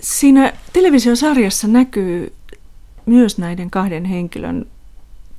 siinä 0.00 0.52
televisiosarjassa 0.72 1.68
näkyy 1.68 2.32
myös 3.06 3.38
näiden 3.38 3.70
kahden 3.70 4.04
henkilön 4.04 4.66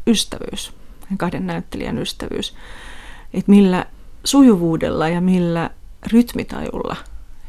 ystävyys, 0.07 0.73
kahden 1.17 1.47
näyttelijän 1.47 1.97
ystävyys, 1.97 2.55
että 3.33 3.51
millä 3.51 3.85
sujuvuudella 4.23 5.09
ja 5.09 5.21
millä 5.21 5.69
rytmitajulla 6.11 6.95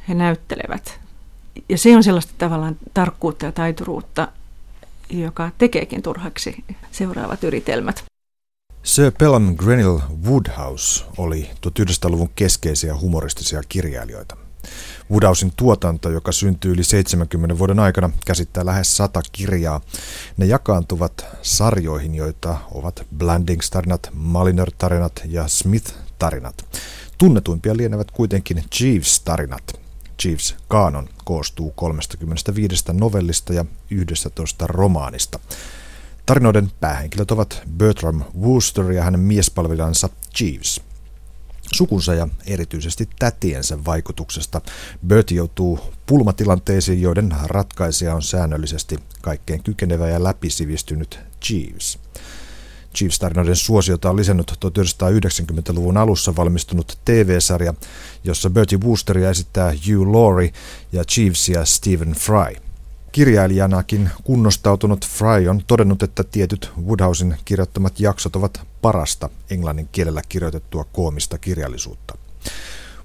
he 0.08 0.14
näyttelevät. 0.14 1.00
Ja 1.68 1.78
se 1.78 1.96
on 1.96 2.04
sellaista 2.04 2.32
tavallaan 2.38 2.76
tarkkuutta 2.94 3.46
ja 3.46 3.52
taituruutta, 3.52 4.28
joka 5.10 5.50
tekeekin 5.58 6.02
turhaksi 6.02 6.64
seuraavat 6.90 7.44
yritelmät. 7.44 8.04
Sir 8.82 9.12
Pelham 9.18 9.56
Grenell 9.56 9.98
Woodhouse 10.24 11.04
oli 11.16 11.50
1900-luvun 11.66 12.30
keskeisiä 12.36 12.96
humoristisia 12.96 13.62
kirjailijoita. 13.68 14.36
Woodhousein 15.12 15.52
tuotanto, 15.56 16.10
joka 16.10 16.32
syntyy 16.32 16.72
yli 16.72 16.84
70 16.84 17.58
vuoden 17.58 17.78
aikana, 17.78 18.10
käsittää 18.26 18.66
lähes 18.66 18.96
sata 18.96 19.20
kirjaa. 19.32 19.80
Ne 20.36 20.46
jakaantuvat 20.46 21.26
sarjoihin, 21.42 22.14
joita 22.14 22.58
ovat 22.70 23.06
Blandings-tarinat, 23.18 24.10
Maliner-tarinat 24.12 25.20
ja 25.24 25.48
Smith-tarinat. 25.48 26.64
Tunnetuimpia 27.18 27.76
lienevät 27.76 28.10
kuitenkin 28.10 28.64
Jeeves-tarinat. 28.80 29.80
Jeeves 30.24 30.56
Kaanon 30.68 31.08
koostuu 31.24 31.70
35 31.70 32.84
novellista 32.92 33.52
ja 33.52 33.64
11 33.90 34.66
romaanista. 34.66 35.38
Tarinoiden 36.26 36.70
päähenkilöt 36.80 37.30
ovat 37.30 37.62
Bertram 37.76 38.22
Wooster 38.40 38.92
ja 38.92 39.02
hänen 39.02 39.20
miespalvelijansa 39.20 40.08
Jeeves. 40.40 40.91
Sukunsa 41.72 42.14
ja 42.14 42.28
erityisesti 42.46 43.08
tätiensä 43.18 43.84
vaikutuksesta 43.84 44.60
Bertie 45.06 45.36
joutuu 45.36 45.80
pulmatilanteisiin, 46.06 47.02
joiden 47.02 47.34
ratkaisija 47.44 48.14
on 48.14 48.22
säännöllisesti 48.22 48.98
kaikkein 49.20 49.62
kykenevä 49.62 50.08
ja 50.08 50.24
läpisivistynyt 50.24 51.18
Jeeves. 51.50 51.98
Chiefs-tarinoiden 52.96 53.56
suosiota 53.56 54.10
on 54.10 54.16
lisännyt 54.16 54.52
1990-luvun 54.52 55.96
alussa 55.96 56.36
valmistunut 56.36 56.98
TV-sarja, 57.04 57.74
jossa 58.24 58.50
Bertie 58.50 58.78
Woosteria 58.78 59.30
esittää 59.30 59.70
Hugh 59.70 60.10
Laurie 60.10 60.52
ja 60.92 61.04
Chiefsia 61.04 61.64
Stephen 61.64 62.12
Fry. 62.12 62.71
Kirjailijanakin 63.12 64.10
kunnostautunut 64.24 65.06
Fry 65.06 65.48
on 65.48 65.62
todennut, 65.66 66.02
että 66.02 66.24
tietyt 66.24 66.70
Woodhousen 66.86 67.36
kirjoittamat 67.44 68.00
jaksot 68.00 68.36
ovat 68.36 68.60
parasta 68.82 69.28
englannin 69.50 69.88
kielellä 69.92 70.22
kirjoitettua 70.28 70.84
koomista 70.84 71.38
kirjallisuutta. 71.38 72.18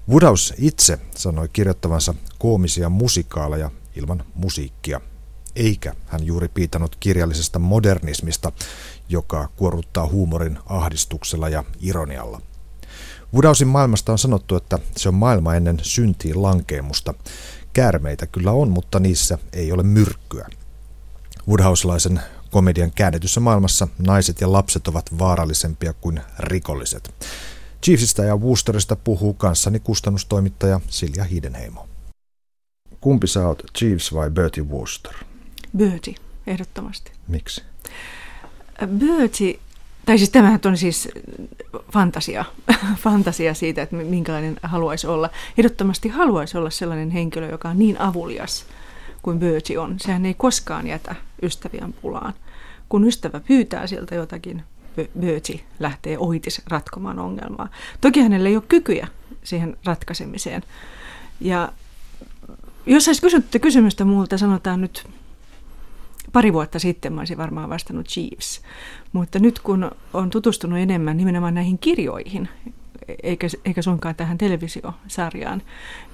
Woodhouse 0.08 0.54
itse 0.58 0.98
sanoi 1.16 1.48
kirjoittavansa 1.52 2.14
koomisia 2.38 2.88
musikaaleja 2.88 3.70
ilman 3.96 4.24
musiikkia, 4.34 5.00
eikä 5.56 5.94
hän 6.06 6.26
juuri 6.26 6.48
piitannut 6.48 6.96
kirjallisesta 6.96 7.58
modernismista, 7.58 8.52
joka 9.08 9.48
kuorruttaa 9.56 10.06
huumorin 10.06 10.58
ahdistuksella 10.66 11.48
ja 11.48 11.64
ironialla. 11.80 12.40
Woodhousin 13.34 13.68
maailmasta 13.68 14.12
on 14.12 14.18
sanottu, 14.18 14.56
että 14.56 14.78
se 14.96 15.08
on 15.08 15.14
maailma 15.14 15.54
ennen 15.54 15.78
syntiin 15.82 16.42
lankeemusta. 16.42 17.14
Käärmeitä 17.72 18.26
kyllä 18.26 18.52
on, 18.52 18.70
mutta 18.70 19.00
niissä 19.00 19.38
ei 19.52 19.72
ole 19.72 19.82
myrkkyä. 19.82 20.48
Woodhouselaisen 21.48 22.20
komedian 22.50 22.92
käännetyssä 22.94 23.40
maailmassa 23.40 23.88
naiset 23.98 24.40
ja 24.40 24.52
lapset 24.52 24.88
ovat 24.88 25.18
vaarallisempia 25.18 25.92
kuin 25.92 26.20
rikolliset. 26.38 27.14
Chiefsistä 27.84 28.24
ja 28.24 28.36
Woosterista 28.36 28.96
puhuu 28.96 29.34
kanssani 29.34 29.80
kustannustoimittaja 29.80 30.80
Silja 30.88 31.24
Hidenheimo. 31.24 31.88
Kumpi 33.00 33.26
sä 33.26 33.48
oot, 33.48 33.62
Chiefs 33.78 34.14
vai 34.14 34.30
Bertie 34.30 34.64
Wooster? 34.64 35.12
Bertie, 35.76 36.14
ehdottomasti. 36.46 37.12
Miksi? 37.28 37.62
Bertie, 38.98 39.58
tai 40.08 40.18
siis 40.18 40.30
tämähän 40.30 40.60
on 40.64 40.76
siis 40.76 41.08
fantasia, 41.92 42.44
fantasia 43.04 43.54
siitä, 43.54 43.82
että 43.82 43.96
minkälainen 43.96 44.56
haluaisi 44.62 45.06
olla. 45.06 45.30
Ehdottomasti 45.58 46.08
haluaisi 46.08 46.58
olla 46.58 46.70
sellainen 46.70 47.10
henkilö, 47.10 47.50
joka 47.50 47.68
on 47.68 47.78
niin 47.78 48.00
avulias 48.00 48.66
kuin 49.22 49.38
Bertie 49.38 49.78
on. 49.78 49.96
Sehän 50.00 50.26
ei 50.26 50.34
koskaan 50.34 50.86
jätä 50.86 51.14
ystäviään 51.42 51.92
pulaan. 51.92 52.34
Kun 52.88 53.04
ystävä 53.04 53.40
pyytää 53.40 53.86
sieltä 53.86 54.14
jotakin, 54.14 54.62
Bertie 55.20 55.60
lähtee 55.80 56.18
ohitis 56.18 56.62
ratkomaan 56.66 57.18
ongelmaa. 57.18 57.68
Toki 58.00 58.20
hänellä 58.20 58.48
ei 58.48 58.56
ole 58.56 58.64
kykyjä 58.68 59.08
siihen 59.44 59.76
ratkaisemiseen. 59.84 60.62
Ja 61.40 61.72
jos 62.86 63.08
olisi 63.08 63.22
kysytty 63.22 63.58
kysymystä 63.58 64.04
muulta, 64.04 64.38
sanotaan 64.38 64.80
nyt 64.80 65.06
pari 66.32 66.52
vuotta 66.52 66.78
sitten 66.78 67.12
mä 67.12 67.20
olisin 67.20 67.38
varmaan 67.38 67.70
vastannut 67.70 68.06
Chiefs. 68.06 68.62
Mutta 69.12 69.38
nyt 69.38 69.58
kun 69.58 69.90
on 70.14 70.30
tutustunut 70.30 70.78
enemmän 70.78 71.16
nimenomaan 71.16 71.54
näihin 71.54 71.78
kirjoihin, 71.78 72.48
eikä, 73.22 73.46
eikä 73.64 73.82
suinkaan 73.82 74.14
tähän 74.14 74.38
televisiosarjaan, 74.38 75.62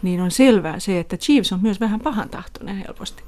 niin 0.03 0.21
on 0.21 0.31
selvää 0.31 0.79
se, 0.79 1.01
että 1.01 1.17
Chiefs 1.17 1.53
on 1.53 1.63
myös 1.63 1.81
vähän 1.81 2.01
pahantahtoinen 2.01 2.77
helposti. 2.77 3.23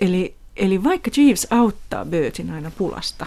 Eli, 0.00 0.34
eli 0.56 0.84
vaikka 0.84 1.10
Chiefs 1.10 1.46
auttaa 1.50 2.04
Bertin 2.04 2.50
aina 2.50 2.70
pulasta, 2.70 3.26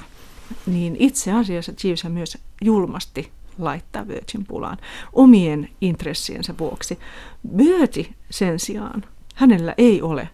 niin 0.66 0.96
itse 1.00 1.32
asiassa 1.32 1.74
Chiefs 1.74 2.04
myös 2.04 2.38
julmasti 2.62 3.32
laittaa 3.60 4.06
Bertin 4.06 4.46
pulaan 4.46 4.78
omien 5.14 5.70
intressiensä 5.82 6.54
vuoksi. 6.60 7.00
Berti 7.56 8.16
sen 8.30 8.60
sijaan, 8.60 9.04
hänellä 9.36 9.74
ei 9.78 10.02
ole 10.02 10.30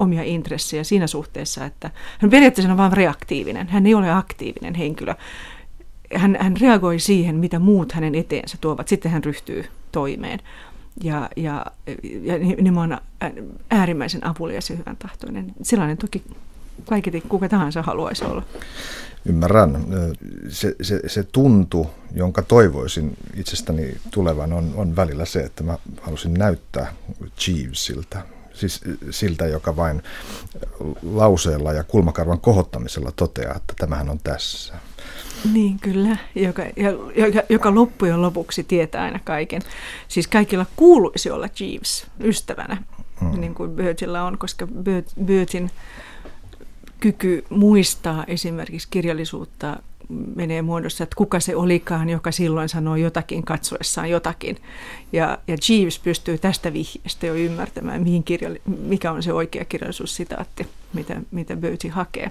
omia 0.00 0.22
intressejä 0.22 0.84
siinä 0.84 1.06
suhteessa, 1.06 1.64
että 1.64 1.90
hän 2.18 2.30
periaatteessa 2.30 2.72
on 2.72 2.78
vain 2.78 2.92
reaktiivinen. 2.92 3.68
Hän 3.68 3.86
ei 3.86 3.94
ole 3.94 4.10
aktiivinen 4.10 4.74
henkilö. 4.74 5.14
Hän, 6.14 6.36
hän 6.40 6.56
reagoi 6.60 6.98
siihen, 6.98 7.36
mitä 7.36 7.58
muut 7.58 7.92
hänen 7.92 8.14
eteensä 8.14 8.58
tuovat. 8.60 8.88
Sitten 8.88 9.12
hän 9.12 9.24
ryhtyy 9.24 9.64
toimeen. 9.92 10.40
Ja, 11.02 11.28
ja, 11.36 11.66
ja 12.22 12.38
nimenomaan 12.38 13.00
äärimmäisen 13.70 14.26
apulias 14.26 14.70
ja 14.70 14.76
hyvän 14.76 14.96
tahtoinen. 14.96 15.52
Sellainen 15.62 15.96
toki 15.96 16.22
kaiketi 16.88 17.20
kuka 17.28 17.48
tahansa 17.48 17.82
haluaisi 17.82 18.24
olla. 18.24 18.42
Ymmärrän. 19.24 19.86
Se, 20.48 20.76
se, 20.82 21.00
se 21.06 21.22
tuntu, 21.22 21.90
jonka 22.14 22.42
toivoisin 22.42 23.16
itsestäni 23.36 23.96
tulevan, 24.10 24.52
on, 24.52 24.72
on 24.76 24.96
välillä 24.96 25.24
se, 25.24 25.40
että 25.40 25.62
mä 25.62 25.78
halusin 26.00 26.34
näyttää 26.34 26.92
Jeevesiltä 27.46 28.22
siis 28.54 28.80
siltä, 29.10 29.46
joka 29.46 29.76
vain 29.76 30.02
lauseella 31.02 31.72
ja 31.72 31.84
kulmakarvan 31.84 32.40
kohottamisella 32.40 33.12
toteaa, 33.16 33.56
että 33.56 33.74
tämähän 33.78 34.10
on 34.10 34.18
tässä. 34.24 34.74
Niin 35.52 35.78
kyllä, 35.80 36.16
joka, 36.34 36.62
joka, 37.16 37.42
joka 37.48 37.74
loppujen 37.74 38.22
lopuksi 38.22 38.64
tietää 38.64 39.02
aina 39.02 39.20
kaiken. 39.24 39.62
Siis 40.08 40.26
kaikilla 40.26 40.66
kuuluisi 40.76 41.30
olla 41.30 41.48
Jeeves 41.60 42.06
ystävänä, 42.20 42.82
hmm. 43.20 43.40
niin 43.40 43.54
kuin 43.54 43.70
Bertillä 43.70 44.24
on, 44.24 44.38
koska 44.38 44.66
Bertin 45.24 45.70
kyky 47.00 47.44
muistaa 47.50 48.24
esimerkiksi 48.26 48.88
kirjallisuutta 48.90 49.82
menee 50.36 50.62
muodossa, 50.62 51.04
että 51.04 51.16
kuka 51.16 51.40
se 51.40 51.56
olikaan, 51.56 52.08
joka 52.08 52.32
silloin 52.32 52.68
sanoi 52.68 53.00
jotakin 53.00 53.42
katsoessaan 53.42 54.10
jotakin. 54.10 54.56
Ja, 55.12 55.38
ja 55.48 55.56
Jeeves 55.68 55.98
pystyy 55.98 56.38
tästä 56.38 56.72
vihjeestä 56.72 57.26
jo 57.26 57.34
ymmärtämään, 57.34 58.02
mihin 58.02 58.24
kirjalli, 58.24 58.60
mikä 58.64 59.12
on 59.12 59.22
se 59.22 59.32
oikea 59.32 59.64
kirjallisuussitaatti, 59.64 60.66
mitä, 60.92 61.20
mitä 61.30 61.56
Bertie 61.56 61.90
hakee. 61.90 62.30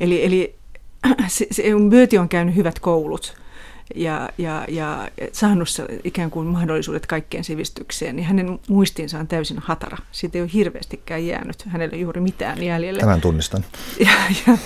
Eli, 0.00 0.24
eli 0.24 0.54
se, 1.28 1.46
se, 1.50 1.62
Bertie 1.90 2.20
on 2.20 2.28
käynyt 2.28 2.56
hyvät 2.56 2.78
koulut 2.78 3.40
ja, 3.94 4.28
ja, 4.38 4.64
ja 4.68 5.08
saanut 5.32 5.68
ikään 6.04 6.30
kuin 6.30 6.46
mahdollisuudet 6.46 7.06
kaikkeen 7.06 7.44
sivistykseen, 7.44 8.16
niin 8.16 8.26
hänen 8.26 8.58
muistinsa 8.68 9.18
on 9.18 9.28
täysin 9.28 9.58
hatara. 9.58 9.98
Siitä 10.12 10.38
ei 10.38 10.42
ole 10.42 10.50
hirveästikään 10.54 11.26
jäänyt 11.26 11.62
hänelle 11.66 11.96
juuri 11.96 12.20
mitään 12.20 12.62
jäljelle. 12.62 13.00
Tämän 13.00 13.20
tunnistan. 13.20 13.64
Ja, 14.00 14.10
ja, 14.46 14.58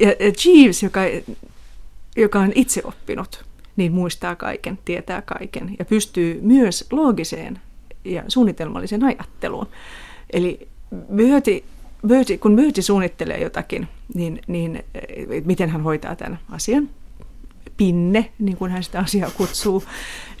ja 0.00 0.32
Jeeves, 0.44 0.82
joka 0.82 1.00
joka 2.16 2.40
on 2.40 2.52
itse 2.54 2.80
oppinut, 2.84 3.44
niin 3.76 3.92
muistaa 3.92 4.36
kaiken, 4.36 4.78
tietää 4.84 5.22
kaiken 5.22 5.76
ja 5.78 5.84
pystyy 5.84 6.40
myös 6.42 6.86
loogiseen 6.90 7.60
ja 8.04 8.22
suunnitelmalliseen 8.28 9.04
ajatteluun. 9.04 9.66
Eli 10.32 10.68
Böti, 11.16 11.64
Böti, 12.06 12.38
kun 12.38 12.56
Böti 12.56 12.82
suunnittelee 12.82 13.42
jotakin, 13.42 13.88
niin, 14.14 14.40
niin 14.46 14.84
miten 15.44 15.70
hän 15.70 15.82
hoitaa 15.82 16.16
tämän 16.16 16.38
asian, 16.50 16.88
pinne, 17.76 18.32
niin 18.38 18.56
kuin 18.56 18.70
hän 18.70 18.82
sitä 18.82 18.98
asiaa 18.98 19.30
kutsuu, 19.30 19.84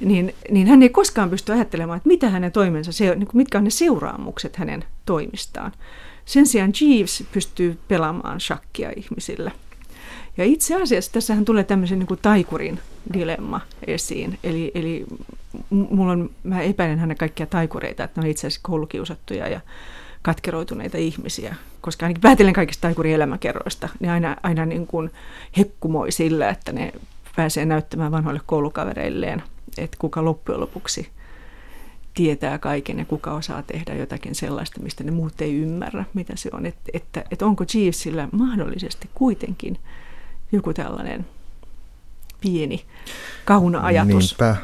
niin, 0.00 0.34
niin 0.50 0.66
hän 0.66 0.82
ei 0.82 0.88
koskaan 0.88 1.30
pysty 1.30 1.52
ajattelemaan, 1.52 1.96
että 1.96 2.08
mitä 2.08 2.30
hänen 2.30 2.52
toimensa, 2.52 2.90
niin 3.16 3.28
mitkä 3.32 3.58
on 3.58 3.64
ne 3.64 3.70
seuraamukset 3.70 4.56
hänen 4.56 4.84
toimistaan. 5.06 5.72
Sen 6.24 6.46
sijaan 6.46 6.72
Jeeves 6.80 7.24
pystyy 7.32 7.78
pelaamaan 7.88 8.40
shakkia 8.40 8.92
ihmisillä– 8.96 9.50
ja 10.36 10.44
itse 10.44 10.82
asiassa 10.82 11.12
tässähän 11.12 11.44
tulee 11.44 11.64
tämmöisen 11.64 11.98
niin 11.98 12.06
kuin 12.06 12.20
taikurin 12.22 12.80
dilemma 13.12 13.60
esiin. 13.86 14.38
Eli, 14.44 14.72
eli 14.74 15.06
mulla 15.70 16.12
on, 16.12 16.30
mä 16.42 16.62
epäilen 16.62 16.98
hänen 16.98 17.16
kaikkia 17.16 17.46
taikureita, 17.46 18.04
että 18.04 18.20
ne 18.20 18.24
on 18.24 18.30
itse 18.30 18.46
asiassa 18.46 18.60
koulukiusattuja 18.62 19.48
ja 19.48 19.60
katkeroituneita 20.22 20.98
ihmisiä, 20.98 21.54
koska 21.80 22.06
ainakin 22.06 22.20
päätellen 22.20 22.54
kaikista 22.54 22.82
taikurin 22.82 23.14
elämäkerroista, 23.14 23.88
ne 24.00 24.10
aina, 24.10 24.36
aina 24.42 24.66
niin 24.66 24.86
kuin 24.86 25.10
hekkumoi 25.58 26.12
sillä, 26.12 26.48
että 26.48 26.72
ne 26.72 26.92
pääsee 27.36 27.64
näyttämään 27.64 28.12
vanhoille 28.12 28.40
koulukavereilleen, 28.46 29.42
että 29.78 29.96
kuka 30.00 30.24
loppujen 30.24 30.60
lopuksi 30.60 31.08
tietää 32.14 32.58
kaiken 32.58 32.98
ja 32.98 33.04
kuka 33.04 33.34
osaa 33.34 33.62
tehdä 33.62 33.94
jotakin 33.94 34.34
sellaista, 34.34 34.80
mistä 34.80 35.04
ne 35.04 35.10
muut 35.10 35.40
ei 35.40 35.56
ymmärrä, 35.56 36.04
mitä 36.14 36.32
se 36.36 36.50
on. 36.52 36.66
Että, 36.66 36.90
että, 36.92 37.24
että 37.30 37.46
onko 37.46 37.64
Jeevesillä 37.74 38.28
mahdollisesti 38.32 39.10
kuitenkin 39.14 39.78
joku 40.52 40.72
tällainen 40.72 41.26
pieni 42.40 42.84
kauna-ajatus. 43.44 44.36
Niinpä. 44.40 44.56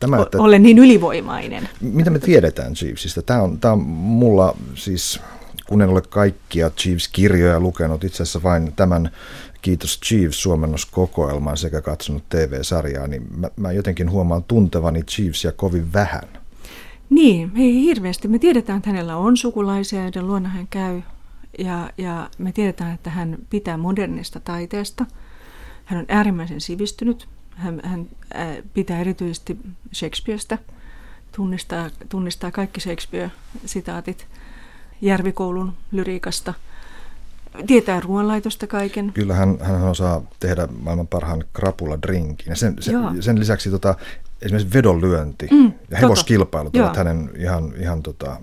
Tämä, 0.00 0.22
että, 0.22 0.38
Olen 0.38 0.62
niin 0.62 0.78
ylivoimainen. 0.78 1.68
Mitä 1.80 2.10
me 2.10 2.18
tiedetään 2.18 2.74
Jeevesistä? 2.82 3.22
Tämä 3.22 3.42
on, 3.42 3.58
tämä 3.58 3.72
on 3.72 3.80
mulla 3.80 4.56
siis, 4.74 5.20
kun 5.66 5.82
en 5.82 5.88
ole 5.88 6.02
kaikkia 6.02 6.70
Jeeves-kirjoja 6.84 7.60
lukenut, 7.60 8.04
itse 8.04 8.22
asiassa 8.22 8.42
vain 8.42 8.72
tämän 8.76 9.10
Kiitos 9.62 10.00
Jeeves 10.10 10.42
suomennoskokoelman 10.42 11.56
sekä 11.56 11.80
katsonut 11.80 12.28
TV-sarjaa, 12.28 13.06
niin 13.06 13.26
mä, 13.36 13.50
mä 13.56 13.72
jotenkin 13.72 14.10
huomaan 14.10 14.44
tuntevani 14.44 15.02
Jeevesia 15.18 15.52
kovin 15.52 15.92
vähän. 15.92 16.28
Niin, 17.10 17.52
ei 17.56 17.82
hirveästi. 17.82 18.28
Me 18.28 18.38
tiedetään, 18.38 18.76
että 18.76 18.90
hänellä 18.90 19.16
on 19.16 19.36
sukulaisia, 19.36 20.02
joiden 20.02 20.26
luona 20.26 20.48
hän 20.48 20.66
käy. 20.70 21.00
Ja, 21.58 21.90
ja 21.98 22.30
me 22.38 22.52
tiedetään, 22.52 22.94
että 22.94 23.10
hän 23.10 23.38
pitää 23.50 23.76
modernista 23.76 24.40
taiteesta. 24.40 25.06
Hän 25.84 26.00
on 26.00 26.06
äärimmäisen 26.08 26.60
sivistynyt. 26.60 27.28
Hän, 27.50 27.80
hän 27.84 28.06
pitää 28.74 29.00
erityisesti 29.00 29.58
Shakespearestä, 29.94 30.58
tunnistaa, 31.36 31.90
tunnistaa 32.08 32.50
kaikki 32.50 32.80
Shakespeare-sitaatit 32.80 34.26
Järvikoulun 35.00 35.72
lyriikasta. 35.92 36.54
Tietää 37.66 38.00
ruoanlaitosta 38.00 38.66
kaiken. 38.66 39.12
Kyllä 39.12 39.34
hän, 39.34 39.58
hän 39.60 39.82
osaa 39.82 40.22
tehdä 40.40 40.68
maailman 40.82 41.06
parhaan 41.06 41.44
krapula-drinkin. 41.52 42.46
Ja 42.46 42.56
sen, 42.56 42.76
sen, 42.80 43.22
sen 43.22 43.40
lisäksi 43.40 43.70
tota, 43.70 43.94
esimerkiksi 44.42 44.74
vedonlyönti 44.74 45.48
mm, 45.50 45.72
ja 45.90 45.96
hevoskilpailut 45.98 46.72
tota. 46.72 46.84
ovat 46.84 46.96
hänen 46.96 47.30
ihan, 47.38 47.72
ihan 47.76 48.02
tota, 48.02 48.36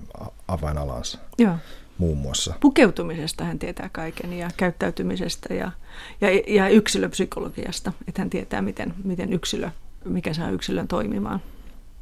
avainalansa. 0.47 1.19
Joo 1.37 1.55
muun 1.99 2.17
muassa. 2.17 2.53
Pukeutumisesta 2.59 3.43
hän 3.43 3.59
tietää 3.59 3.89
kaiken 3.91 4.33
ja 4.33 4.49
käyttäytymisestä 4.57 5.53
ja, 5.53 5.71
ja, 6.21 6.29
ja 6.47 6.69
yksilöpsykologiasta, 6.69 7.93
että 8.07 8.21
hän 8.21 8.29
tietää, 8.29 8.61
miten, 8.61 8.93
miten 9.03 9.33
yksilö, 9.33 9.69
mikä 10.05 10.33
saa 10.33 10.49
yksilön 10.49 10.87
toimimaan. 10.87 11.41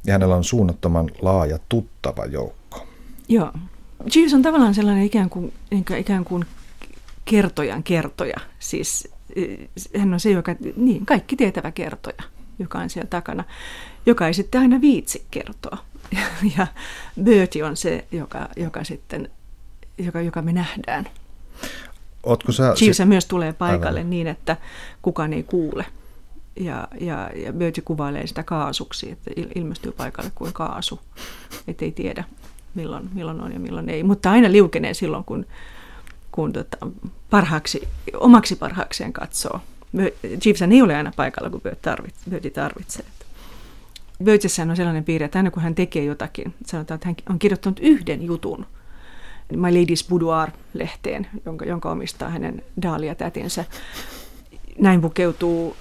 Ja 0.06 0.12
hänellä 0.12 0.36
on 0.36 0.44
suunnattoman 0.44 1.10
laaja 1.22 1.58
tuttava 1.68 2.24
joukko. 2.24 2.86
Joo. 3.28 3.52
Jeeves 4.14 4.34
on 4.34 4.42
tavallaan 4.42 4.74
sellainen 4.74 5.04
ikään 5.04 5.30
kuin, 5.30 5.52
ikään 5.98 6.24
kuin 6.24 6.44
kertojan 7.24 7.82
kertoja. 7.82 8.36
Siis 8.58 9.08
eh, 9.36 9.68
hän 9.98 10.14
on 10.14 10.20
se, 10.20 10.30
joka, 10.30 10.56
niin, 10.76 11.06
kaikki 11.06 11.36
tietävä 11.36 11.70
kertoja, 11.70 12.22
joka 12.58 12.78
on 12.78 12.90
siellä 12.90 13.08
takana, 13.08 13.44
joka 14.06 14.26
ei 14.26 14.34
sitten 14.34 14.60
aina 14.60 14.80
viitsi 14.80 15.26
kertoa. 15.30 15.78
Ja 16.58 16.66
Bertie 17.22 17.64
on 17.64 17.76
se, 17.76 18.04
joka, 18.12 18.48
joka 18.56 18.84
sitten 18.84 19.30
joka, 19.98 20.20
joka 20.20 20.42
me 20.42 20.52
nähdään. 20.52 21.08
Ootko 22.22 22.52
sä, 22.52 22.74
Jeeves 22.80 22.96
sit... 22.96 23.08
myös 23.08 23.26
tulee 23.26 23.52
paikalle 23.52 24.00
Aivan. 24.00 24.10
niin, 24.10 24.26
että 24.26 24.56
kukaan 25.02 25.32
ei 25.32 25.42
kuule. 25.42 25.86
Ja, 26.60 26.88
ja, 27.00 27.30
ja 27.36 27.52
Bertie 27.52 27.82
kuvailee 27.84 28.26
sitä 28.26 28.42
kaasuksi, 28.42 29.10
että 29.10 29.30
ilmestyy 29.54 29.92
paikalle 29.92 30.32
kuin 30.34 30.52
kaasu, 30.52 31.00
ettei 31.68 31.92
tiedä 31.92 32.24
milloin, 32.74 33.10
milloin 33.14 33.40
on 33.40 33.52
ja 33.52 33.58
milloin 33.58 33.88
ei. 33.88 34.02
Mutta 34.02 34.30
aina 34.30 34.52
liukenee 34.52 34.94
silloin, 34.94 35.24
kun, 35.24 35.46
kun 36.32 36.52
tota, 36.52 36.76
parhaaksi, 37.30 37.88
omaksi 38.14 38.56
parhaakseen 38.56 39.12
katsoo. 39.12 39.60
Jeeves 40.44 40.62
ei 40.62 40.82
ole 40.82 40.96
aina 40.96 41.12
paikalla, 41.16 41.50
kun 41.50 41.60
Bertie 42.30 42.50
tarvitsee. 42.50 43.04
Bertiessähän 44.24 44.70
on 44.70 44.76
sellainen 44.76 45.04
piirre, 45.04 45.24
että 45.24 45.38
aina 45.38 45.50
kun 45.50 45.62
hän 45.62 45.74
tekee 45.74 46.04
jotakin, 46.04 46.54
sanotaan, 46.66 46.96
että 46.96 47.08
hän 47.08 47.16
on 47.30 47.38
kirjoittanut 47.38 47.80
yhden 47.80 48.22
jutun– 48.22 48.66
My 49.56 49.68
Lady's 49.70 50.08
Boudoir-lehteen, 50.08 51.26
jonka, 51.46 51.64
jonka 51.64 51.90
omistaa 51.90 52.28
hänen 52.28 52.62
Dahlia-tätinsä. 52.82 53.64
Näin 54.78 55.00
pukeutuu 55.00 55.76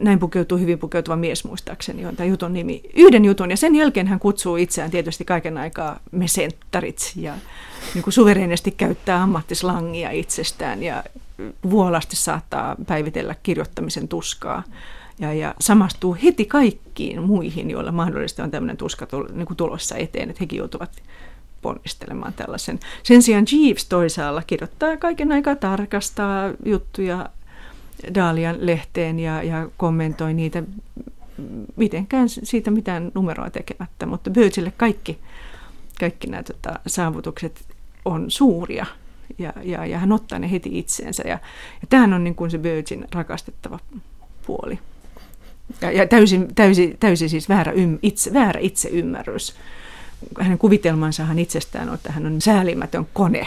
näin 0.00 0.18
pukeutuu 0.18 0.58
hyvin 0.58 0.78
pukeutuva 0.78 1.16
mies 1.16 1.44
muistaakseni 1.44 2.06
on 2.06 2.16
tämä 2.16 2.26
jutun 2.26 2.52
nimi. 2.52 2.82
Yhden 2.94 3.24
jutun 3.24 3.50
ja 3.50 3.56
sen 3.56 3.74
jälkeen 3.74 4.06
hän 4.06 4.18
kutsuu 4.18 4.56
itseään 4.56 4.90
tietysti 4.90 5.24
kaiken 5.24 5.58
aikaa 5.58 6.00
mesenttarit 6.12 7.12
ja 7.16 7.34
niin 7.94 8.02
kuin 8.02 8.14
suvereenisti 8.14 8.70
käyttää 8.70 9.22
ammattislangia 9.22 10.10
itsestään 10.10 10.82
ja 10.82 11.04
vuolasti 11.70 12.16
saattaa 12.16 12.76
päivitellä 12.86 13.34
kirjoittamisen 13.42 14.08
tuskaa 14.08 14.62
ja, 15.18 15.32
ja 15.32 15.54
samastuu 15.60 16.16
heti 16.22 16.44
kaikkiin 16.44 17.22
muihin, 17.22 17.70
joilla 17.70 17.92
mahdollisesti 17.92 18.42
on 18.42 18.50
tämmöinen 18.50 18.76
tuska 18.76 19.06
niin 19.32 19.56
tulossa 19.56 19.96
eteen, 19.96 20.30
että 20.30 20.40
hekin 20.40 20.58
joutuvat 20.58 20.90
ponnistelemaan 21.66 22.32
tällaisen. 22.32 22.80
Sen 23.02 23.22
sijaan 23.22 23.46
Jeeves 23.52 23.84
toisaalla 23.84 24.42
kirjoittaa 24.46 24.96
kaiken 24.96 25.32
aikaa 25.32 25.56
tarkastaa 25.56 26.52
juttuja 26.64 27.28
Dalian 28.14 28.56
lehteen 28.58 29.18
ja, 29.18 29.42
ja 29.42 29.68
kommentoi 29.76 30.34
niitä 30.34 30.62
mitenkään 31.76 32.28
siitä 32.28 32.70
mitään 32.70 33.12
numeroa 33.14 33.50
tekemättä, 33.50 34.06
mutta 34.06 34.30
Birchille 34.30 34.72
kaikki, 34.76 35.18
kaikki 36.00 36.26
nämä 36.26 36.42
tota, 36.42 36.78
saavutukset 36.86 37.64
on 38.04 38.30
suuria 38.30 38.86
ja, 39.38 39.52
ja, 39.62 39.86
ja 39.86 39.98
hän 39.98 40.12
ottaa 40.12 40.38
ne 40.38 40.50
heti 40.50 40.78
itseensä 40.78 41.22
ja, 41.26 41.38
ja 41.80 41.86
tämähän 41.88 42.12
on 42.12 42.24
niin 42.24 42.34
kuin 42.34 42.50
se 42.50 42.58
Birchin 42.58 43.06
rakastettava 43.12 43.78
puoli. 44.46 44.78
Ja, 45.80 45.92
ja 45.92 46.06
täysin, 46.06 46.54
täysin, 46.54 46.96
täysin 47.00 47.30
siis 47.30 47.48
väärä, 47.48 47.72
ym, 47.72 47.98
itse, 48.02 48.32
väärä 48.32 48.60
itseymmärrys 48.60 49.54
hänen 50.40 50.58
kuvitelmansahan 50.58 51.38
itsestään 51.38 51.88
on, 51.88 51.94
että 51.94 52.12
hän 52.12 52.26
on 52.26 52.40
säälimätön 52.40 53.06
kone. 53.12 53.46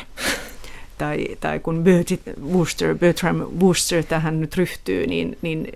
Tai, 0.98 1.26
tai 1.40 1.60
kun 1.60 1.84
Bertie 1.84 2.18
Wooster, 2.42 2.96
Bertram 2.96 3.38
Wooster 3.38 4.04
tähän 4.04 4.42
nyt 4.42 4.58
ryhtyy, 4.58 5.08
niin, 5.08 5.38
niin, 5.42 5.68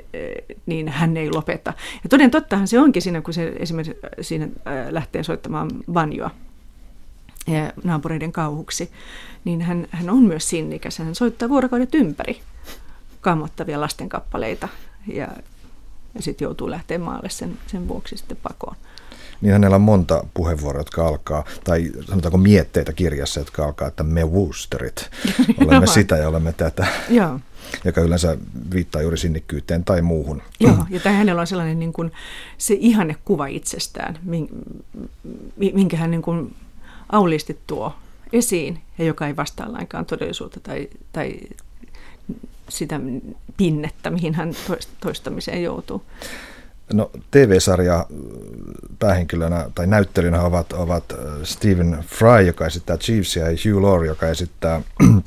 niin 0.66 0.88
hän 0.88 1.18
ei 1.18 1.32
lopeta. 1.32 1.74
Ja 2.04 2.10
toden 2.10 2.32
tottahan 2.32 2.68
se 2.68 2.80
onkin 2.80 3.02
siinä, 3.02 3.22
kun 3.22 3.34
se 3.34 3.54
esimerkiksi 3.60 4.02
siinä 4.22 4.46
äh, 4.46 4.88
lähtee 4.90 5.24
soittamaan 5.24 5.70
banjoa 5.92 6.30
naapureiden 7.84 8.32
kauhuksi, 8.32 8.92
niin 9.46 9.62
hän, 9.62 9.88
hän 9.92 10.10
on 10.10 10.24
myös 10.24 10.50
sinnikäs. 10.50 10.98
Hän 10.98 11.16
soittaa 11.16 11.50
vuorokaudet 11.50 11.96
ympäri 11.96 12.42
kammottavia 13.22 13.82
lastenkappaleita 13.82 14.68
ja, 15.08 15.28
ja 16.16 16.22
sitten 16.22 16.46
joutuu 16.46 16.70
lähteä 16.70 16.98
maalle 16.98 17.30
sen, 17.30 17.58
sen 17.68 17.88
vuoksi 17.88 18.18
sitten 18.18 18.38
pakoon 18.44 18.76
niin 19.44 19.54
hänellä 19.54 19.76
on 19.76 19.82
monta 19.82 20.24
puheenvuoroa, 20.34 20.80
jotka 20.80 21.08
alkaa, 21.08 21.46
tai 21.64 21.92
sanotaanko 22.08 22.38
mietteitä 22.38 22.94
kirjassa, 22.94 23.40
jotka 23.40 23.66
alkaa, 23.66 23.88
että 23.88 24.04
me 24.04 24.24
Woosterit, 24.26 25.10
olemme 25.66 25.88
sitä 25.88 26.18
ja 26.18 26.30
olemme 26.30 26.54
tätä. 26.54 26.88
Joo. 27.10 27.40
joka 27.86 28.02
yleensä 28.02 28.38
viittaa 28.74 29.02
juuri 29.02 29.18
sinnikkyyteen 29.18 29.86
tai 29.86 30.02
muuhun. 30.02 30.42
Joo, 30.60 30.86
ja 30.90 31.00
tämä 31.00 31.16
hänellä 31.16 31.42
on 31.42 31.48
sellainen 31.48 31.80
niin 31.80 31.94
kuin, 31.94 32.12
se 32.58 32.78
ihanne 32.80 33.16
kuva 33.26 33.48
itsestään, 33.48 34.20
minkä 35.74 35.98
hän 35.98 36.12
niin 36.12 36.22
kuin 36.22 36.56
auliisti 37.10 37.60
tuo 37.68 37.96
esiin, 38.34 38.80
ja 38.98 39.06
joka 39.06 39.28
ei 39.28 39.36
vastaa 39.36 39.74
lainkaan 39.74 40.06
todellisuutta 40.06 40.60
tai, 40.60 40.90
tai 41.14 41.34
sitä 42.70 43.00
pinnettä, 43.58 44.10
mihin 44.10 44.34
hän 44.34 44.54
toistamiseen 45.00 45.64
joutuu. 45.64 46.04
No, 46.94 47.12
TV-sarja 47.32 48.06
päähenkilönä 49.00 49.70
tai 49.76 49.88
näyttelynä 49.88 50.42
ovat, 50.42 50.74
ovat 50.74 51.04
äh, 51.12 51.18
Stephen 51.44 52.04
Fry, 52.08 52.42
joka 52.42 52.66
esittää 52.66 52.98
Chiefsia, 52.98 53.52
ja 53.52 53.58
Hugh 53.66 53.84
Laurie, 53.84 54.08
joka 54.08 54.28
esittää 54.28 54.82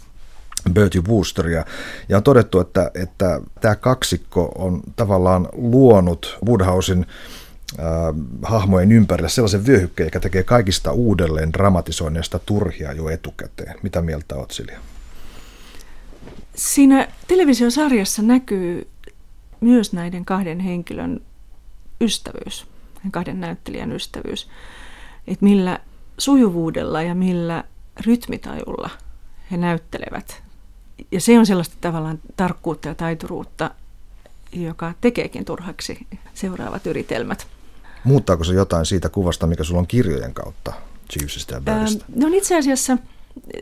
Bertie 0.72 1.02
Woosteria. 1.08 1.64
Ja 2.08 2.16
on 2.16 2.22
todettu, 2.22 2.60
että, 2.60 2.90
että 2.94 3.40
tämä 3.60 3.74
kaksikko 3.74 4.52
on 4.54 4.82
tavallaan 4.96 5.48
luonut 5.52 6.38
Woodhousein 6.46 7.06
äh, 7.78 7.84
hahmojen 8.42 8.92
ympärille 8.92 9.28
sellaisen 9.28 9.66
vyöhykkeen, 9.66 10.06
joka 10.06 10.20
tekee 10.20 10.42
kaikista 10.42 10.92
uudelleen 10.92 11.52
dramatisoinneista 11.52 12.38
turhia 12.38 12.92
jo 12.92 13.08
etukäteen. 13.08 13.74
Mitä 13.82 14.02
mieltä 14.02 14.34
olet, 14.34 14.50
Silja? 14.50 14.78
Siinä 16.54 17.08
televisiosarjassa 17.28 18.22
näkyy 18.22 18.88
myös 19.60 19.92
näiden 19.92 20.24
kahden 20.24 20.60
henkilön 20.60 21.20
ystävyys, 22.00 22.66
kahden 23.10 23.40
näyttelijän 23.40 23.92
ystävyys, 23.92 24.48
että 25.26 25.44
millä 25.44 25.80
sujuvuudella 26.18 27.02
ja 27.02 27.14
millä 27.14 27.64
rytmitajulla 28.06 28.90
he 29.50 29.56
näyttelevät. 29.56 30.42
Ja 31.12 31.20
se 31.20 31.38
on 31.38 31.46
sellaista 31.46 31.76
tavallaan 31.80 32.18
tarkkuutta 32.36 32.88
ja 32.88 32.94
taituruutta, 32.94 33.70
joka 34.52 34.94
tekeekin 35.00 35.44
turhaksi 35.44 36.06
seuraavat 36.34 36.86
yritelmät. 36.86 37.46
Muuttaako 38.04 38.44
se 38.44 38.54
jotain 38.54 38.86
siitä 38.86 39.08
kuvasta, 39.08 39.46
mikä 39.46 39.64
sulla 39.64 39.80
on 39.80 39.86
kirjojen 39.86 40.34
kautta 40.34 40.72
Chiefsistä 41.10 41.54
ja 41.54 41.60
Birdistä? 41.60 42.04
Ähm, 42.10 42.20
no 42.20 42.28
itse 42.32 42.58
asiassa 42.58 42.98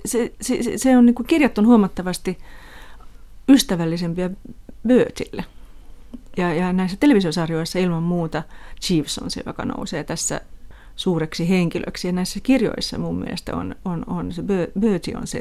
se, 0.06 0.32
se, 0.40 0.78
se 0.78 0.96
on 0.96 1.06
niin 1.06 1.14
kirjattu 1.26 1.62
huomattavasti 1.62 2.38
ystävällisempiä 3.48 4.30
Birdille. 4.86 5.44
Ja, 6.36 6.54
ja 6.54 6.72
näissä 6.72 6.96
televisiosarjoissa 7.00 7.78
ilman 7.78 8.02
muuta 8.02 8.42
Chiefs 8.80 9.18
on 9.18 9.30
se, 9.30 9.42
joka 9.46 9.64
nousee 9.64 10.04
tässä 10.04 10.40
suureksi 10.96 11.48
henkilöksi. 11.48 12.08
Ja 12.08 12.12
näissä 12.12 12.40
kirjoissa 12.42 12.98
mun 12.98 13.18
mielestä 13.18 13.56
on, 13.56 13.76
on, 13.84 14.04
on 14.06 14.32
se 14.32 14.42
Bertie 14.80 15.16
on 15.16 15.26
se, 15.26 15.40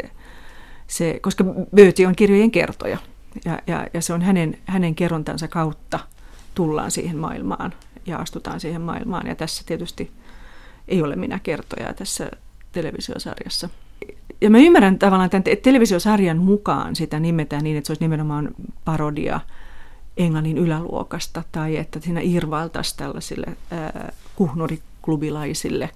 se, 0.87 1.19
koska 1.21 1.43
Bertie 1.75 2.07
on 2.07 2.15
kirjojen 2.15 2.51
kertoja. 2.51 2.97
Ja, 3.45 3.59
ja, 3.67 3.87
ja 3.93 4.01
se 4.01 4.13
on 4.13 4.21
hänen, 4.21 4.57
hänen 4.65 4.95
kerrontansa 4.95 5.47
kautta 5.47 5.99
tullaan 6.55 6.91
siihen 6.91 7.17
maailmaan 7.17 7.73
ja 8.05 8.17
astutaan 8.17 8.59
siihen 8.59 8.81
maailmaan. 8.81 9.27
Ja 9.27 9.35
tässä 9.35 9.63
tietysti 9.65 10.11
ei 10.87 11.01
ole 11.01 11.15
minä 11.15 11.39
kertoja 11.39 11.93
tässä 11.93 12.31
televisiosarjassa. 12.71 13.69
Ja 14.41 14.49
mä 14.49 14.57
ymmärrän 14.57 14.99
tavallaan 14.99 15.29
tämän 15.29 15.43
televisiosarjan 15.63 16.37
mukaan 16.37 16.95
sitä 16.95 17.19
nimetään 17.19 17.63
niin, 17.63 17.77
että 17.77 17.87
se 17.87 17.91
olisi 17.91 18.03
nimenomaan 18.03 18.55
parodia 18.85 19.39
Englannin 20.17 20.57
yläluokasta 20.57 21.43
tai 21.51 21.77
että 21.77 21.99
siinä 21.99 22.19
irvailtaisiin 22.23 22.97
tällaisille 22.97 23.47
äh, 23.47 24.13
kuhnuriklubilaisille. 24.35 25.89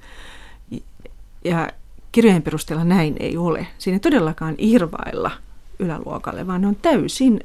Ja 1.43 1.69
kirjojen 2.11 2.41
perusteella 2.41 2.83
näin 2.83 3.15
ei 3.19 3.37
ole. 3.37 3.67
Siinä 3.77 3.95
ei 3.95 3.99
todellakaan 3.99 4.55
irvailla 4.57 5.31
yläluokalle, 5.79 6.47
vaan 6.47 6.61
ne 6.61 6.67
on 6.67 6.75
täysin 6.75 7.39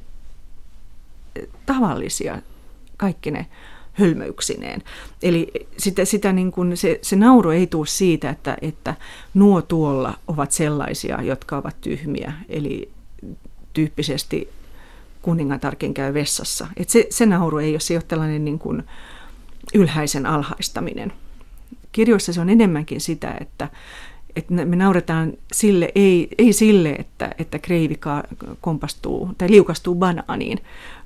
tavallisia 1.67 2.43
kaikki 2.97 3.31
ne 3.31 3.47
hölmöyksineen. 3.93 4.83
Eli 5.23 5.52
sitä, 5.76 6.05
sitä 6.05 6.33
niin 6.33 6.52
kuin 6.52 6.76
se, 6.76 6.99
se 7.02 7.17
nauru 7.17 7.50
ei 7.50 7.67
tule 7.67 7.87
siitä, 7.87 8.31
että, 8.31 8.57
että 8.62 8.95
nuo 9.35 9.62
tuolla 9.62 10.14
ovat 10.29 10.52
sellaisia, 10.52 11.23
jotka 11.23 11.57
ovat 11.57 11.76
tyhmiä. 11.81 12.33
Eli 12.49 12.91
tyyppisesti 13.73 14.49
kuningatarkin 15.23 15.95
käy 15.95 16.14
vessassa. 16.14 16.67
Et 16.76 16.88
se, 16.88 17.07
se 17.11 17.26
nauru 17.26 17.59
ei 17.59 17.73
ole, 17.73 17.81
se 17.81 17.95
ole 17.95 18.02
tällainen 18.09 18.45
niin 18.45 18.59
kuin 18.59 18.83
ylhäisen 19.75 20.26
alhaistaminen. 20.26 21.12
Kirjoissa 21.93 22.33
se 22.33 22.41
on 22.41 22.50
enemmänkin 22.50 23.00
sitä, 23.00 23.35
että, 23.41 23.69
että 24.37 24.55
me 24.55 24.76
nauretaan 24.76 25.33
sille, 25.52 25.93
ei, 25.95 26.29
ei 26.38 26.52
sille, 26.52 26.91
että, 26.91 27.35
että 27.38 27.59
kreivi 27.59 28.00
kompastuu 28.61 29.31
tai 29.38 29.50
liukastuu 29.50 29.95
banaaniin, 29.95 30.59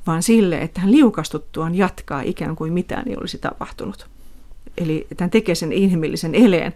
vaan 0.07 0.23
sille, 0.23 0.59
että 0.59 0.81
hän 0.81 0.93
liukastuttuaan 0.93 1.75
jatkaa 1.75 2.21
ikään 2.21 2.57
kuin 2.57 2.73
mitään 2.73 3.09
ei 3.09 3.17
olisi 3.17 3.39
tapahtunut. 3.39 4.07
Eli 4.79 5.07
hän 5.21 5.31
tekee 5.31 5.55
sen 5.55 5.73
inhimillisen 5.73 6.35
eleen, 6.35 6.75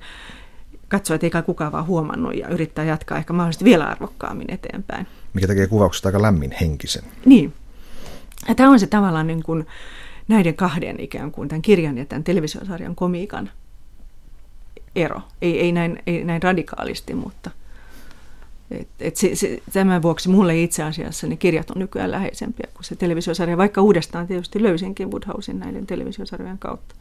katsoo, 0.89 1.15
että 1.15 1.27
eikä 1.27 1.43
kukaan 1.43 1.73
vaan 1.73 1.87
huomannut 1.87 2.37
ja 2.37 2.49
yrittää 2.49 2.85
jatkaa 2.85 3.19
ehkä 3.19 3.33
mahdollisesti 3.33 3.65
vielä 3.65 3.85
arvokkaammin 3.85 4.51
eteenpäin. 4.51 5.07
Mikä 5.35 5.47
tekee 5.47 5.67
kuvauksesta 5.67 6.09
aika 6.09 6.23
lämmin 6.23 6.55
henkisen. 6.61 7.05
Niin. 7.25 7.53
Ja 8.49 8.55
tämä 8.55 8.71
on 8.71 8.81
se 8.81 8.87
tavallaan 8.87 9.27
niin 9.27 9.43
kuin 9.43 9.67
näiden 10.29 10.55
kahden 10.55 11.01
ikään 11.01 11.33
kuin 11.33 11.49
tämän 11.49 11.63
kirjan 11.63 11.99
ja 11.99 12.05
tämän 12.05 12.25
televisiosarjan 12.25 12.95
komiikan 12.95 13.51
ero. 14.97 15.21
Ei, 15.43 15.61
ei, 15.61 15.73
näin, 15.73 16.03
ei 16.07 16.25
näin 16.25 16.43
radikaalisti, 16.43 17.15
mutta 17.15 17.51
et, 18.71 18.89
et 19.01 19.17
se, 19.17 19.35
se, 19.35 19.63
tämän 19.73 20.03
vuoksi 20.03 20.29
mulle 20.29 20.63
itse 20.63 20.83
asiassa 20.83 21.27
ne 21.27 21.37
kirjat 21.37 21.71
on 21.71 21.79
nykyään 21.79 22.11
läheisempiä 22.11 22.69
kuin 22.75 22.85
se 22.85 22.97
televisiosarja, 22.97 23.57
vaikka 23.57 23.83
uudestaan 23.83 24.27
tietysti 24.27 24.63
löysinkin 24.63 25.11
Woodhousein 25.11 25.59
näiden 25.59 25.87
televisiosarjojen 25.87 26.59
kautta. 26.59 26.95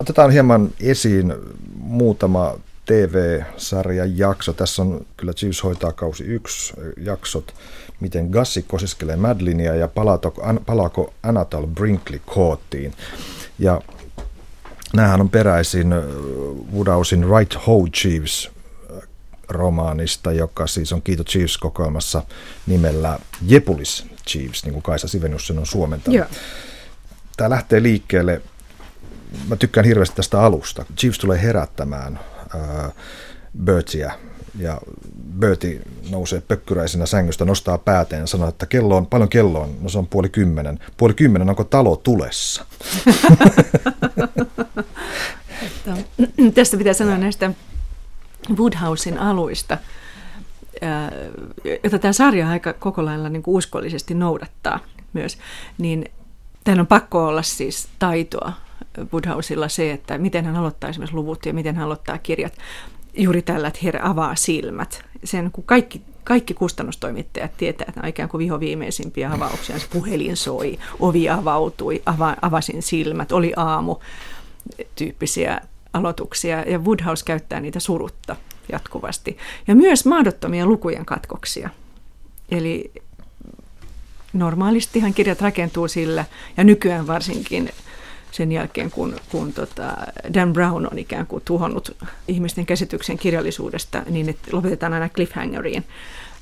Otetaan 0.00 0.30
hieman 0.30 0.70
esiin 0.80 1.32
muutama 1.78 2.54
TV-sarjan 2.86 4.18
jakso. 4.18 4.52
Tässä 4.52 4.82
on 4.82 5.06
kyllä 5.16 5.32
Chiefs 5.32 5.64
hoitaa 5.64 5.92
kausi 5.92 6.24
yksi 6.24 6.72
jaksot, 6.96 7.54
miten 8.00 8.26
Gassi 8.26 8.62
kosiskelee 8.62 9.16
Madelinia 9.16 9.74
ja 9.74 9.88
palaako, 9.88 10.34
palaako 10.66 11.14
Anatol 11.22 11.66
Brinkley 11.66 12.20
koottiin. 12.26 12.94
Ja 13.58 13.80
Nämähän 14.92 15.20
on 15.20 15.30
peräisin 15.30 15.94
Woodhousein 16.74 17.24
Right 17.38 17.66
Ho 17.66 17.86
Chiefs 17.86 18.50
romaanista, 19.48 20.32
joka 20.32 20.66
siis 20.66 20.92
on 20.92 21.02
Kiito 21.02 21.24
Chiefs-kokoelmassa 21.24 22.22
nimellä 22.66 23.18
Jepulis 23.46 24.06
Chiefs, 24.28 24.64
niin 24.64 24.72
kuin 24.72 24.82
Kaisa 24.82 25.08
Sivenius 25.08 25.46
sen 25.46 25.58
on 25.58 25.66
suomentanut. 25.66 26.16
Joo. 26.16 26.26
Tämä 27.36 27.50
lähtee 27.50 27.82
liikkeelle, 27.82 28.42
mä 29.48 29.56
tykkään 29.56 29.86
hirveästi 29.86 30.16
tästä 30.16 30.42
alusta. 30.42 30.84
Chiefs 30.96 31.18
tulee 31.18 31.42
herättämään 31.42 32.20
äh, 32.54 32.92
Bertia 33.64 34.12
ja 34.58 34.80
Bertie 35.38 35.80
nousee 36.10 36.40
pökkyräisenä 36.40 37.06
sängystä, 37.06 37.44
nostaa 37.44 37.78
pääteen 37.78 38.20
ja 38.20 38.26
sanoo, 38.26 38.48
että 38.48 38.66
kello 38.66 38.96
on, 38.96 39.06
paljon 39.06 39.28
kello 39.28 39.60
on? 39.60 39.76
No 39.80 39.88
se 39.88 39.98
on 39.98 40.06
puoli 40.06 40.28
kymmenen. 40.28 40.78
Puoli 40.96 41.14
kymmenen, 41.14 41.50
onko 41.50 41.64
talo 41.64 41.96
tulessa? 41.96 42.64
Tästä 46.54 46.76
pitää 46.76 46.92
sanoa 46.92 47.18
näistä 47.18 47.50
Woodhousein 48.56 49.18
aluista, 49.18 49.78
jota 51.84 51.98
tämä 51.98 52.12
sarja 52.12 52.48
aika 52.48 52.72
koko 52.72 53.04
lailla 53.04 53.28
niin 53.28 53.42
uskollisesti 53.46 54.14
noudattaa 54.14 54.80
myös, 55.12 55.38
niin 55.78 56.04
täällä 56.64 56.80
on 56.80 56.86
pakko 56.86 57.26
olla 57.26 57.42
siis 57.42 57.88
taitoa 57.98 58.52
Woodhousella 59.12 59.68
se, 59.68 59.92
että 59.92 60.18
miten 60.18 60.44
hän 60.44 60.56
aloittaa 60.56 60.90
esimerkiksi 60.90 61.16
luvut 61.16 61.46
ja 61.46 61.54
miten 61.54 61.76
hän 61.76 61.84
aloittaa 61.84 62.18
kirjat 62.18 62.52
juuri 63.16 63.42
tällä, 63.42 63.68
että 63.68 63.80
herra 63.82 64.10
avaa 64.10 64.34
silmät. 64.34 65.04
Sen, 65.24 65.50
kun 65.52 65.64
kaikki, 65.64 66.02
kaikki 66.24 66.54
kustannustoimittajat 66.54 67.56
tietää, 67.56 67.84
että 67.88 68.00
nämä 68.00 68.06
on 68.06 68.08
ikään 68.08 68.28
kuin 68.28 68.38
vihoviimeisimpiä 68.38 69.32
avauksia. 69.32 69.78
Se 69.78 69.86
puhelin 69.92 70.36
soi, 70.36 70.78
ovi 71.00 71.28
avautui, 71.28 72.02
ava, 72.06 72.36
avasin 72.42 72.82
silmät, 72.82 73.32
oli 73.32 73.52
aamu 73.56 73.96
tyyppisiä 74.94 75.60
aloituksia 75.92 76.62
ja 76.62 76.78
Woodhouse 76.78 77.24
käyttää 77.24 77.60
niitä 77.60 77.80
surutta 77.80 78.36
jatkuvasti. 78.72 79.38
Ja 79.66 79.74
myös 79.74 80.06
mahdottomia 80.06 80.66
lukujen 80.66 81.06
katkoksia. 81.06 81.70
Eli 82.50 82.92
normaalistihan 84.32 85.14
kirjat 85.14 85.40
rakentuu 85.40 85.88
sillä, 85.88 86.24
ja 86.56 86.64
nykyään 86.64 87.06
varsinkin 87.06 87.70
sen 88.32 88.52
jälkeen, 88.52 88.90
kun, 88.90 89.16
kun 89.30 89.52
tota 89.52 89.96
Dan 90.34 90.52
Brown 90.52 90.88
on 90.92 90.98
ikään 90.98 91.26
kuin 91.26 91.42
tuhonnut 91.44 91.96
ihmisten 92.28 92.66
käsityksen 92.66 93.18
kirjallisuudesta, 93.18 94.02
niin 94.10 94.28
että 94.28 94.48
lopetetaan 94.52 94.92
aina 94.92 95.08
cliffhangeriin 95.08 95.84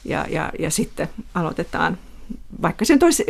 ja, 0.04 0.26
ja, 0.28 0.52
ja 0.58 0.70
sitten 0.70 1.08
aloitetaan 1.34 1.98
vaikka 2.62 2.84
sen 2.84 2.98
toisi, 2.98 3.24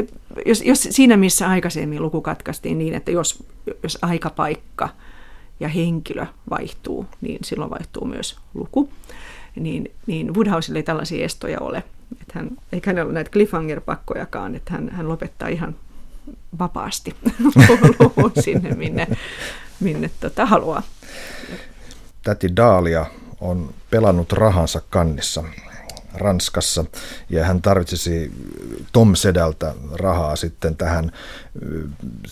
jos, 0.47 0.62
jos 0.62 0.88
siinä 0.90 1.17
missä 1.17 1.49
aikaisemmin 1.49 2.02
luku 2.02 2.21
katkaistiin 2.21 2.79
niin, 2.79 2.95
että 2.95 3.11
jos, 3.11 3.45
jos 3.83 3.99
aikapaikka 4.02 4.88
ja 5.61 5.69
henkilö 5.69 6.26
vaihtuu, 6.50 7.07
niin 7.21 7.38
silloin 7.45 7.71
vaihtuu 7.71 8.05
myös 8.05 8.38
luku. 8.55 8.90
Niin, 9.57 9.90
niin 10.07 10.35
Woodhousella 10.35 10.79
ei 10.79 10.83
tällaisia 10.83 11.25
estoja 11.25 11.61
ole. 11.61 11.83
Että 12.21 12.33
hän, 12.35 12.50
eikä 12.73 12.90
hänellä 12.90 13.07
ole 13.07 13.14
näitä 13.14 13.31
cliffhanger-pakkojakaan, 13.31 14.55
että 14.57 14.73
hän, 14.73 14.88
hän 14.88 15.09
lopettaa 15.09 15.49
ihan 15.49 15.76
vapaasti 16.59 17.17
luvun 17.99 18.33
sinne, 18.41 18.71
minne, 18.75 19.09
minne 19.81 20.11
tota 20.21 20.47
haluaa. 20.47 20.83
Täti 22.23 22.57
Daalia 22.57 23.07
on 23.41 23.75
pelannut 23.91 24.33
rahansa 24.33 24.83
kannissa 24.91 25.45
Ranskassa 26.15 26.85
ja 27.29 27.45
hän 27.45 27.62
tarvitsisi 27.62 28.33
Tom 28.93 29.15
Sedältä 29.15 29.75
rahaa 29.93 30.37
sitten 30.37 30.77
tähän, 30.77 31.12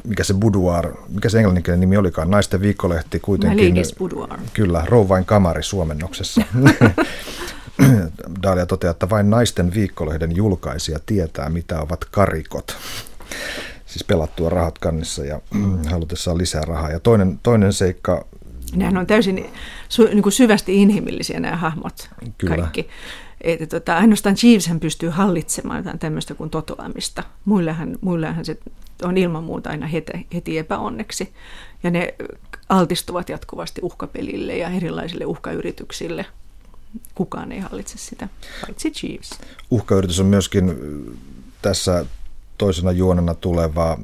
mikä 0.04 0.24
se 0.24 0.34
boudoir, 0.34 0.88
mikä 1.08 1.28
se 1.28 1.38
englanninkielinen 1.38 1.80
nimi 1.80 1.96
olikaan, 1.96 2.30
naisten 2.30 2.60
viikkolehti 2.60 3.20
kuitenkin. 3.20 3.70
Ladies 3.70 3.94
Boudoir. 3.98 4.38
Kyllä, 4.52 4.84
rouvain 4.86 5.24
kamari 5.24 5.62
suomennoksessa. 5.62 6.42
Daalia 8.42 8.66
toteaa, 8.66 8.90
että 8.90 9.10
vain 9.10 9.30
naisten 9.30 9.74
viikkolehden 9.74 10.36
julkaisija 10.36 10.98
tietää, 11.06 11.48
mitä 11.48 11.80
ovat 11.80 12.04
karikot 12.04 12.76
siis 13.98 14.06
pelattua 14.06 14.48
rahat 14.48 14.78
kannissa 14.78 15.24
ja 15.24 15.40
halutessaan 15.92 16.38
lisää 16.38 16.62
rahaa. 16.62 16.90
Ja 16.90 17.00
toinen, 17.00 17.40
toinen 17.42 17.72
seikka... 17.72 18.24
Nehän 18.76 18.96
on 18.96 19.06
täysin 19.06 19.46
su, 19.88 20.04
niin 20.04 20.22
kuin 20.22 20.32
syvästi 20.32 20.82
inhimillisiä 20.82 21.40
nämä 21.40 21.56
hahmot 21.56 22.10
Kyllä. 22.38 22.56
kaikki. 22.56 22.88
Että 23.40 23.66
tota, 23.66 23.96
ainoastaan 23.96 24.36
Jeeves 24.42 24.66
hän 24.66 24.80
pystyy 24.80 25.08
hallitsemaan 25.08 25.78
jotain 25.78 25.98
tämmöistä 25.98 26.34
kuin 26.34 26.50
totoamista. 26.50 27.22
Muillehän, 27.44 27.96
muillehän 28.00 28.44
se 28.44 28.58
on 29.02 29.18
ilman 29.18 29.44
muuta 29.44 29.70
aina 29.70 29.86
heti, 29.86 30.26
heti 30.34 30.58
epäonneksi. 30.58 31.32
Ja 31.82 31.90
ne 31.90 32.14
altistuvat 32.68 33.28
jatkuvasti 33.28 33.80
uhkapelille 33.84 34.56
ja 34.56 34.70
erilaisille 34.70 35.24
uhkayrityksille. 35.24 36.26
Kukaan 37.14 37.52
ei 37.52 37.60
hallitse 37.60 37.98
sitä, 37.98 38.28
paitsi 38.60 38.92
Jeeves. 39.02 39.30
Uhkayritys 39.70 40.20
on 40.20 40.26
myöskin 40.26 40.74
tässä 41.62 42.04
toisena 42.58 42.92
juonena 42.92 43.34
tuleva 43.34 43.98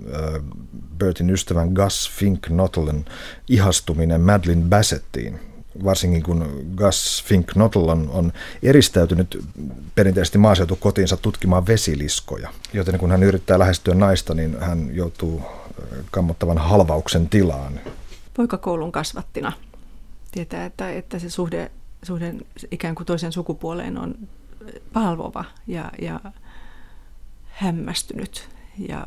Bertin 0.99 1.31
ystävän 1.31 1.69
Gus 1.73 2.11
Fink 2.11 2.49
Nottlen 2.49 3.05
ihastuminen 3.49 4.21
Madeline 4.21 4.69
Bassettiin, 4.69 5.41
varsinkin 5.85 6.23
kun 6.23 6.67
Gus 6.77 7.25
Fink 7.27 7.55
Nottle 7.55 7.93
on, 7.93 8.33
eristäytynyt 8.63 9.45
perinteisesti 9.95 10.39
maaseutukotiinsa 10.39 11.17
tutkimaan 11.17 11.67
vesiliskoja. 11.67 12.49
Joten 12.73 12.99
kun 12.99 13.11
hän 13.11 13.23
yrittää 13.23 13.59
lähestyä 13.59 13.95
naista, 13.95 14.35
niin 14.35 14.57
hän 14.61 14.91
joutuu 14.93 15.43
kammottavan 16.11 16.59
halvauksen 16.59 17.29
tilaan. 17.29 17.81
Poikakoulun 18.35 18.93
kasvattina 18.93 19.53
tietää, 20.33 20.65
että, 20.65 20.91
että 20.91 21.19
se 21.19 21.31
suhde, 21.31 21.71
suhde 22.03 22.35
ikään 22.71 22.95
kuin 22.95 23.07
toisen 23.07 23.33
sukupuoleen 23.33 23.99
on 23.99 24.15
palvova 24.93 25.45
ja, 25.67 25.91
ja 26.03 26.21
hämmästynyt 27.55 28.49
ja 28.79 29.07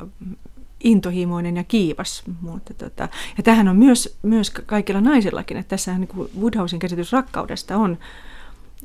intohimoinen 0.83 1.57
ja 1.57 1.63
kiivas. 1.63 2.23
Mutta 2.41 2.73
tota, 2.73 3.09
ja 3.37 3.43
tähän 3.43 3.67
on 3.67 3.75
myös, 3.75 4.17
myös 4.23 4.49
kaikilla 4.49 5.01
naisillakin, 5.01 5.57
että 5.57 5.69
tässä 5.69 5.97
niin 5.97 6.09
Woodhousen 6.39 6.79
käsitys 6.79 7.11
rakkaudesta 7.11 7.77
on, 7.77 7.97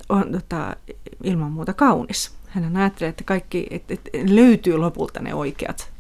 on 0.09 0.33
tota, 0.33 0.76
ilman 1.25 1.52
muuta 1.52 1.73
kaunis. 1.73 2.35
Hän 2.49 2.76
ajattelee, 2.76 3.09
että 3.09 3.25
kaikki 3.25 3.66
että, 3.71 3.95
että 3.95 4.11
löytyy 4.25 4.76
lopulta 4.76 5.21
ne 5.21 5.35
oikeat 5.35 5.92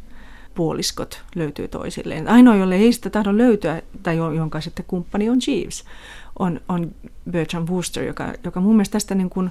puoliskot 0.54 1.22
löytyy 1.34 1.68
toisilleen. 1.68 2.28
Ainoa, 2.28 2.56
jolle 2.56 2.76
ei 2.76 2.92
sitä 2.92 3.10
tahdo 3.10 3.36
löytyä, 3.36 3.82
tai 4.02 4.16
jonka 4.16 4.60
sitten 4.60 4.84
kumppani 4.88 5.30
on 5.30 5.38
Jeeves, 5.46 5.84
on, 6.38 6.60
on 6.68 6.94
Bertrand 7.30 7.68
Wooster, 7.68 8.04
joka, 8.04 8.32
joka 8.44 8.60
mun 8.60 8.76
mielestä 8.76 8.92
tästä 8.92 9.14
niin 9.14 9.30
kuin, 9.30 9.50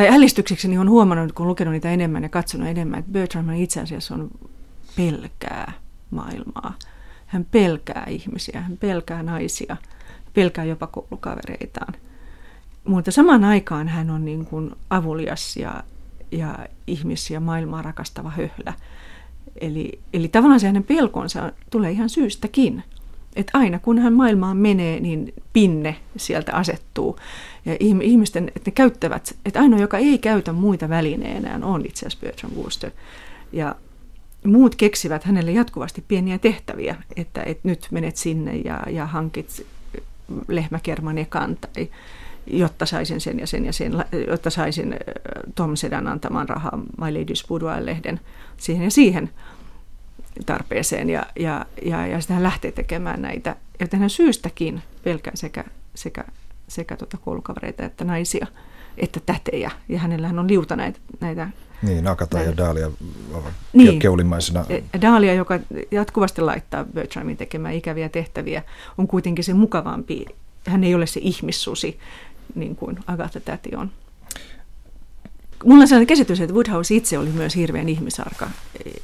tai 0.00 0.08
älistyksekseni 0.08 0.78
on 0.78 0.90
huomannut, 0.90 1.32
kun 1.32 1.48
lukenut 1.48 1.72
niitä 1.72 1.90
enemmän 1.90 2.22
ja 2.22 2.28
katsonut 2.28 2.68
enemmän, 2.68 2.98
että 2.98 3.12
Bertrand 3.12 3.60
itse 3.60 3.80
asiassa 3.80 4.14
on 4.14 4.30
pelkää 4.96 5.72
maailmaa. 6.10 6.74
Hän 7.26 7.46
pelkää 7.50 8.06
ihmisiä, 8.08 8.60
hän 8.60 8.76
pelkää 8.76 9.22
naisia, 9.22 9.76
pelkää 10.34 10.64
jopa 10.64 10.86
koulukavereitaan. 10.86 11.94
Mutta 12.84 13.10
samaan 13.10 13.44
aikaan 13.44 13.88
hän 13.88 14.10
on 14.10 14.24
niin 14.24 14.46
kuin 14.46 14.70
avulias 14.90 15.56
ja, 15.56 15.84
ja 16.32 16.58
ihmisiä 16.86 17.40
maailmaa 17.40 17.82
rakastava 17.82 18.30
höhlä. 18.30 18.74
Eli, 19.60 20.00
eli 20.12 20.28
tavallaan 20.28 20.60
se 20.60 20.66
hänen 20.66 20.84
pelkonsa 20.84 21.52
tulee 21.70 21.90
ihan 21.90 22.08
syystäkin. 22.08 22.84
Että 23.36 23.58
aina 23.58 23.78
kun 23.78 23.98
hän 23.98 24.12
maailmaan 24.12 24.56
menee, 24.56 25.00
niin 25.00 25.34
pinne 25.52 25.96
sieltä 26.16 26.52
asettuu. 26.52 27.18
Ja 27.64 27.76
ihmisten, 27.80 28.48
että 28.56 28.70
ne 28.70 28.74
käyttävät, 28.74 29.36
että 29.44 29.60
ainoa, 29.60 29.80
joka 29.80 29.98
ei 29.98 30.18
käytä 30.18 30.52
muita 30.52 30.88
välineenään, 30.88 31.64
on 31.64 31.86
itse 31.86 32.06
asiassa 32.06 32.26
Bertrand 32.26 32.56
Wooster. 32.56 32.90
Ja 33.52 33.74
muut 34.44 34.74
keksivät 34.74 35.24
hänelle 35.24 35.52
jatkuvasti 35.52 36.04
pieniä 36.08 36.38
tehtäviä, 36.38 36.96
että, 37.16 37.42
että 37.42 37.68
nyt 37.68 37.88
menet 37.90 38.16
sinne 38.16 38.56
ja, 38.56 38.82
ja 38.90 39.06
hankit 39.06 39.66
lehmäkerman 40.48 41.18
ekan 41.18 41.56
tai 41.56 41.88
jotta 42.46 42.86
saisin 42.86 43.20
sen 43.20 43.38
ja 43.38 43.46
sen 43.46 43.64
ja 43.64 43.72
sen, 43.72 44.04
jotta 44.28 44.50
saisin 44.50 44.96
Tom 45.54 45.76
Sedan 45.76 46.06
antamaan 46.06 46.48
rahaa 46.48 46.76
My 46.76 47.06
Lady's 47.06 47.46
Boudoir-lehden 47.48 48.20
siihen 48.56 48.84
ja 48.84 48.90
siihen 48.90 49.30
tarpeeseen 50.46 51.10
ja, 51.10 51.26
ja, 51.40 51.66
ja, 51.82 52.06
ja 52.06 52.20
sitten 52.20 52.34
hän 52.34 52.42
lähtee 52.42 52.72
tekemään 52.72 53.22
näitä, 53.22 53.56
joten 53.80 54.00
hän 54.00 54.10
syystäkin 54.10 54.82
pelkää 55.04 55.36
sekä, 55.36 55.64
sekä, 55.94 56.24
sekä 56.68 56.96
tuota 56.96 57.16
koulukavereita 57.16 57.84
että 57.84 58.04
naisia 58.04 58.46
että 58.98 59.20
tätejä 59.26 59.70
ja 59.88 59.98
hänellähän 59.98 60.38
on 60.38 60.48
liuta 60.48 60.76
näitä, 60.76 60.98
näitä 61.20 61.48
niin, 61.82 62.04
Nakata 62.04 62.36
näitä. 62.36 62.50
ja 62.50 62.56
Dahlia 62.56 62.90
ovat 63.32 63.52
niin, 63.72 63.98
keulimaisena. 63.98 64.64
Dahlia, 65.00 65.34
joka 65.34 65.58
jatkuvasti 65.90 66.40
laittaa 66.40 66.84
Bertramin 66.84 67.36
tekemään 67.36 67.74
ikäviä 67.74 68.08
tehtäviä, 68.08 68.62
on 68.98 69.06
kuitenkin 69.06 69.44
se 69.44 69.54
mukavampi. 69.54 70.24
Hän 70.66 70.84
ei 70.84 70.94
ole 70.94 71.06
se 71.06 71.20
ihmissusi, 71.22 71.98
niin 72.54 72.76
kuin 72.76 72.98
Agatha 73.06 73.40
täti 73.40 73.70
on. 73.76 73.90
Mulla 75.64 75.82
on 75.82 75.88
sellainen 75.88 76.06
käsitys, 76.06 76.40
että 76.40 76.54
Woodhouse 76.54 76.94
itse 76.94 77.18
oli 77.18 77.30
myös 77.30 77.56
hirveän 77.56 77.88
ihmisarka 77.88 78.50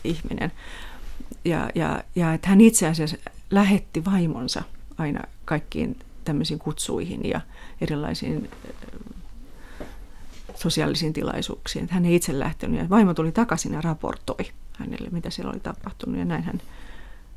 ihminen 0.04 0.52
ja, 1.46 1.70
ja, 1.74 2.04
ja 2.16 2.34
että 2.34 2.48
hän 2.48 2.60
itse 2.60 2.86
asiassa 2.86 3.16
lähetti 3.50 4.04
vaimonsa 4.04 4.62
aina 4.98 5.20
kaikkiin 5.44 5.96
tämmöisiin 6.24 6.58
kutsuihin 6.58 7.28
ja 7.28 7.40
erilaisiin 7.80 8.50
sosiaalisiin 10.54 11.12
tilaisuuksiin. 11.12 11.82
Että 11.82 11.94
hän 11.94 12.04
ei 12.04 12.14
itse 12.14 12.38
lähtenyt 12.38 12.80
ja 12.80 12.90
vaimo 12.90 13.14
tuli 13.14 13.32
takaisin 13.32 13.72
ja 13.72 13.80
raportoi 13.80 14.46
hänelle, 14.72 15.08
mitä 15.10 15.30
siellä 15.30 15.52
oli 15.52 15.60
tapahtunut 15.60 16.18
ja 16.18 16.24
näin 16.24 16.42
hän, 16.42 16.60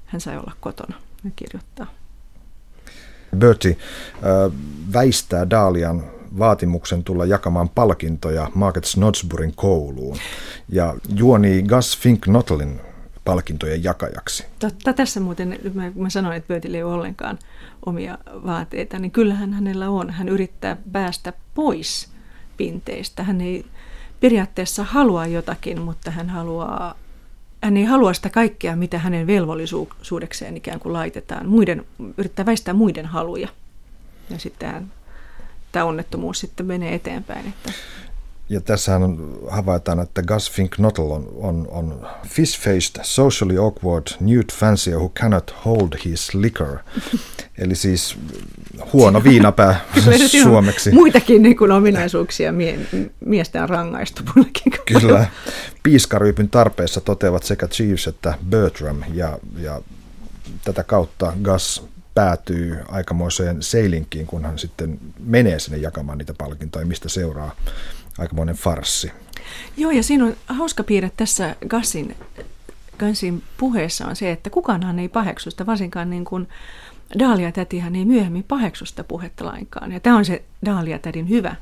hän 0.05 0.21
sai 0.21 0.37
olla 0.37 0.53
kotona 0.59 0.95
ja 1.23 1.31
kirjoittaa. 1.35 1.87
Bertie 3.37 3.71
äh, 3.71 4.51
väistää 4.93 5.49
Dalian 5.49 6.03
vaatimuksen 6.39 7.03
tulla 7.03 7.25
jakamaan 7.25 7.69
palkintoja 7.69 8.51
Market 8.55 8.85
Snodsburyn 8.85 9.53
kouluun 9.55 10.17
ja 10.69 10.95
juoni 11.15 11.63
Gus 11.63 11.97
Fink 11.97 12.27
Notlin 12.27 12.81
palkintojen 13.29 13.83
jakajaksi. 13.83 14.45
Totta, 14.59 14.93
tässä 14.93 15.19
muuten, 15.19 15.59
mä, 15.73 15.91
mä 15.95 16.09
sanoin, 16.09 16.37
että 16.37 16.47
Bötillä 16.53 16.77
ei 16.77 16.83
ole 16.83 16.93
ollenkaan 16.93 17.39
omia 17.85 18.17
vaateita, 18.27 18.99
niin 18.99 19.11
kyllähän 19.11 19.53
hänellä 19.53 19.89
on. 19.89 20.09
Hän 20.09 20.29
yrittää 20.29 20.77
päästä 20.91 21.33
pois 21.55 22.09
pinteistä. 22.57 23.23
Hän 23.23 23.41
ei 23.41 23.65
periaatteessa 24.19 24.83
halua 24.83 25.27
jotakin, 25.27 25.81
mutta 25.81 26.11
hän 26.11 26.29
haluaa 26.29 26.95
hän 27.63 27.77
ei 27.77 27.83
halua 27.83 28.13
sitä 28.13 28.29
kaikkea, 28.29 28.75
mitä 28.75 28.99
hänen 28.99 29.27
velvollisuudekseen 29.27 30.57
ikään 30.57 30.79
kuin 30.79 30.93
laitetaan. 30.93 31.49
Muiden, 31.49 31.85
yrittää 32.17 32.45
väistää 32.45 32.73
muiden 32.73 33.05
haluja. 33.05 33.47
Ja 34.29 34.39
sitten 34.39 34.91
tämä 35.71 35.85
onnettomuus 35.85 36.39
sitten 36.39 36.65
menee 36.65 36.95
eteenpäin. 36.95 37.47
Että 37.47 37.71
ja 38.49 38.61
tässähän 38.61 39.17
havaitaan, 39.47 39.99
että 39.99 40.21
Gus 40.23 40.51
Fink 40.51 40.77
Nottle 40.77 41.03
on, 41.03 41.29
on, 41.35 41.67
on 41.69 42.07
fish-faced, 42.27 42.99
socially 43.03 43.57
awkward, 43.57 44.07
nude 44.19 44.53
fancier 44.53 44.97
who 44.97 45.09
cannot 45.09 45.55
hold 45.65 45.89
his 46.05 46.33
liquor. 46.33 46.77
Eli 47.57 47.75
siis 47.75 48.17
huono 48.93 49.23
viinapää 49.23 49.85
suomeksi. 50.43 50.91
Muitakin 50.91 51.41
niin 51.41 51.57
kuin 51.57 51.71
ominaisuuksia 51.71 52.51
mie- 52.51 52.79
miestä 53.25 53.63
on 53.63 53.69
rangaistu 53.69 54.23
Kyllä. 54.85 55.27
Piiskaryypyn 55.83 56.49
tarpeessa 56.49 57.01
toteavat 57.01 57.43
sekä 57.43 57.67
Chiefs 57.67 58.07
että 58.07 58.33
Bertram 58.49 59.03
ja, 59.13 59.39
ja 59.57 59.81
tätä 60.63 60.83
kautta 60.83 61.33
Gus 61.43 61.83
päätyy 62.13 62.77
aikamoiseen 62.87 63.63
seilinkiin, 63.63 64.27
kun 64.27 64.45
hän 64.45 64.59
sitten 64.59 64.99
menee 65.19 65.59
sinne 65.59 65.77
jakamaan 65.77 66.17
niitä 66.17 66.33
palkintoja, 66.33 66.85
mistä 66.85 67.09
seuraa 67.09 67.55
aikamoinen 68.19 68.55
farssi. 68.55 69.11
Joo, 69.77 69.91
ja 69.91 70.03
siinä 70.03 70.25
on 70.25 70.35
hauska 70.47 70.83
piirre 70.83 71.11
tässä 71.17 71.55
Gassin, 71.67 72.15
Gassin 72.99 73.43
puheessa 73.57 74.07
on 74.07 74.15
se, 74.15 74.31
että 74.31 74.49
kukaanhan 74.49 74.99
ei 74.99 75.09
paheksu 75.09 75.51
sitä, 75.51 75.65
varsinkaan 75.65 76.09
niin 76.09 76.25
kuin 76.25 76.47
Daalia 77.19 77.51
tätihän 77.51 77.95
ei 77.95 78.05
myöhemmin 78.05 78.43
paheksu 78.43 78.85
sitä 78.85 79.03
puhetta 79.03 79.45
lainkaan. 79.45 79.91
Ja 79.91 79.99
tämä 79.99 80.17
on 80.17 80.25
se 80.25 80.43
Daalia 80.65 80.99
tädin 80.99 81.29
hyvä 81.29 81.55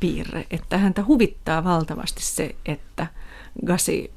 piirre, 0.00 0.46
että 0.50 0.78
häntä 0.78 1.04
huvittaa 1.04 1.64
valtavasti 1.64 2.22
se, 2.22 2.54
että 2.66 3.06
Gasi 3.66 4.10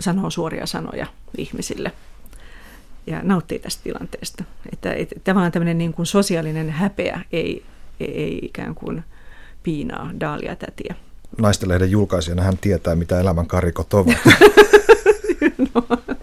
sanoo 0.00 0.30
suoria 0.30 0.66
sanoja 0.66 1.06
ihmisille 1.38 1.92
ja 3.06 3.20
nauttii 3.22 3.58
tästä 3.58 3.82
tilanteesta. 3.82 4.44
Että, 4.72 4.92
että 4.92 5.20
tavallaan 5.24 5.52
tämmöinen 5.52 5.78
niin 5.78 5.92
kuin 5.92 6.06
sosiaalinen 6.06 6.70
häpeä 6.70 7.20
ei, 7.32 7.64
ei, 8.00 8.22
ei 8.22 8.38
ikään 8.42 8.74
kuin– 8.74 9.04
piinaa 9.62 10.10
Daalia 10.20 10.56
tätiä. 10.56 10.94
Naistenlehden 11.38 11.90
julkaisijana 11.90 12.42
hän 12.42 12.58
tietää, 12.58 12.94
mitä 12.94 13.20
elämän 13.20 13.46
karikot 13.46 13.94
ovat. 13.94 14.16
no. 15.74 15.84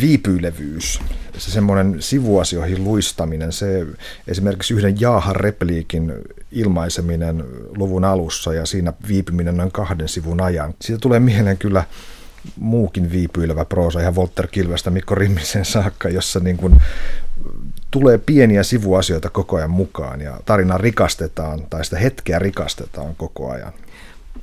Viipyilevyys, 0.00 1.00
se 1.38 1.50
semmoinen 1.50 1.96
sivuasioihin 2.02 2.84
luistaminen, 2.84 3.52
se 3.52 3.86
esimerkiksi 4.28 4.74
yhden 4.74 5.00
jaahan 5.00 5.36
repliikin 5.36 6.12
ilmaiseminen 6.52 7.44
luvun 7.76 8.04
alussa 8.04 8.54
ja 8.54 8.66
siinä 8.66 8.92
viipyminen 9.08 9.56
noin 9.56 9.72
kahden 9.72 10.08
sivun 10.08 10.40
ajan. 10.40 10.74
Siitä 10.80 10.98
tulee 11.00 11.20
mieleen 11.20 11.58
kyllä 11.58 11.84
muukin 12.58 13.12
viipyilevä 13.12 13.64
proosa, 13.64 14.00
ihan 14.00 14.16
Walter 14.16 14.46
Kilvestä 14.46 14.90
Mikko 14.90 15.14
Rimmisen 15.14 15.64
saakka, 15.64 16.08
jossa 16.08 16.40
niin 16.40 16.56
kuin 16.56 16.80
tulee 17.90 18.18
pieniä 18.18 18.62
sivuasioita 18.62 19.30
koko 19.30 19.56
ajan 19.56 19.70
mukaan 19.70 20.20
ja 20.20 20.40
tarina 20.44 20.78
rikastetaan 20.78 21.66
tai 21.70 21.84
sitä 21.84 21.98
hetkeä 21.98 22.38
rikastetaan 22.38 23.16
koko 23.16 23.50
ajan. 23.50 23.72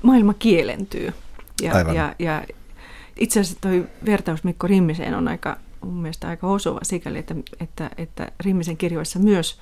Maailma 0.01 0.34
kielentyy. 0.34 1.13
Ja, 1.62 1.73
Aivan. 1.73 1.95
ja, 1.95 2.15
ja 2.19 2.43
itse 3.17 3.39
asiassa 3.39 3.62
tuo 3.62 3.71
vertaus 4.06 4.43
Mikko 4.43 4.67
Rimmiseen 4.67 5.15
on 5.15 5.27
aika, 5.27 5.58
mun 5.82 6.01
mielestä 6.01 6.27
aika 6.27 6.47
osuva 6.47 6.79
sikäli, 6.84 7.17
että, 7.17 7.36
että, 7.60 7.89
että 7.97 8.32
Rimmisen 8.39 8.77
kirjoissa 8.77 9.19
myös, 9.19 9.60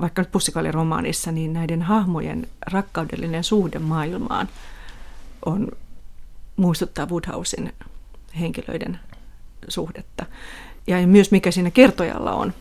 vaikka 0.00 0.22
nyt 0.22 0.32
pussikalliromaanissa, 0.32 1.32
niin 1.32 1.52
näiden 1.52 1.82
hahmojen 1.82 2.48
rakkaudellinen 2.72 3.44
suhde 3.44 3.78
maailmaan 3.78 4.48
on, 5.46 5.68
muistuttaa 6.56 7.08
Woodhousen 7.08 7.72
henkilöiden 8.40 8.98
suhdetta. 9.68 10.26
Ja 10.86 11.06
myös 11.06 11.30
mikä 11.30 11.50
siinä 11.50 11.70
kertojalla 11.70 12.32
on 12.32 12.52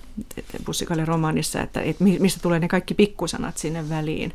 Bussikalin 0.66 1.08
romaanissa, 1.08 1.62
että, 1.62 1.82
että 1.82 2.04
mistä 2.04 2.40
tulee 2.42 2.60
ne 2.60 2.68
kaikki 2.68 2.94
pikkusanat 2.94 3.58
sinne 3.58 3.90
väliin 3.90 4.34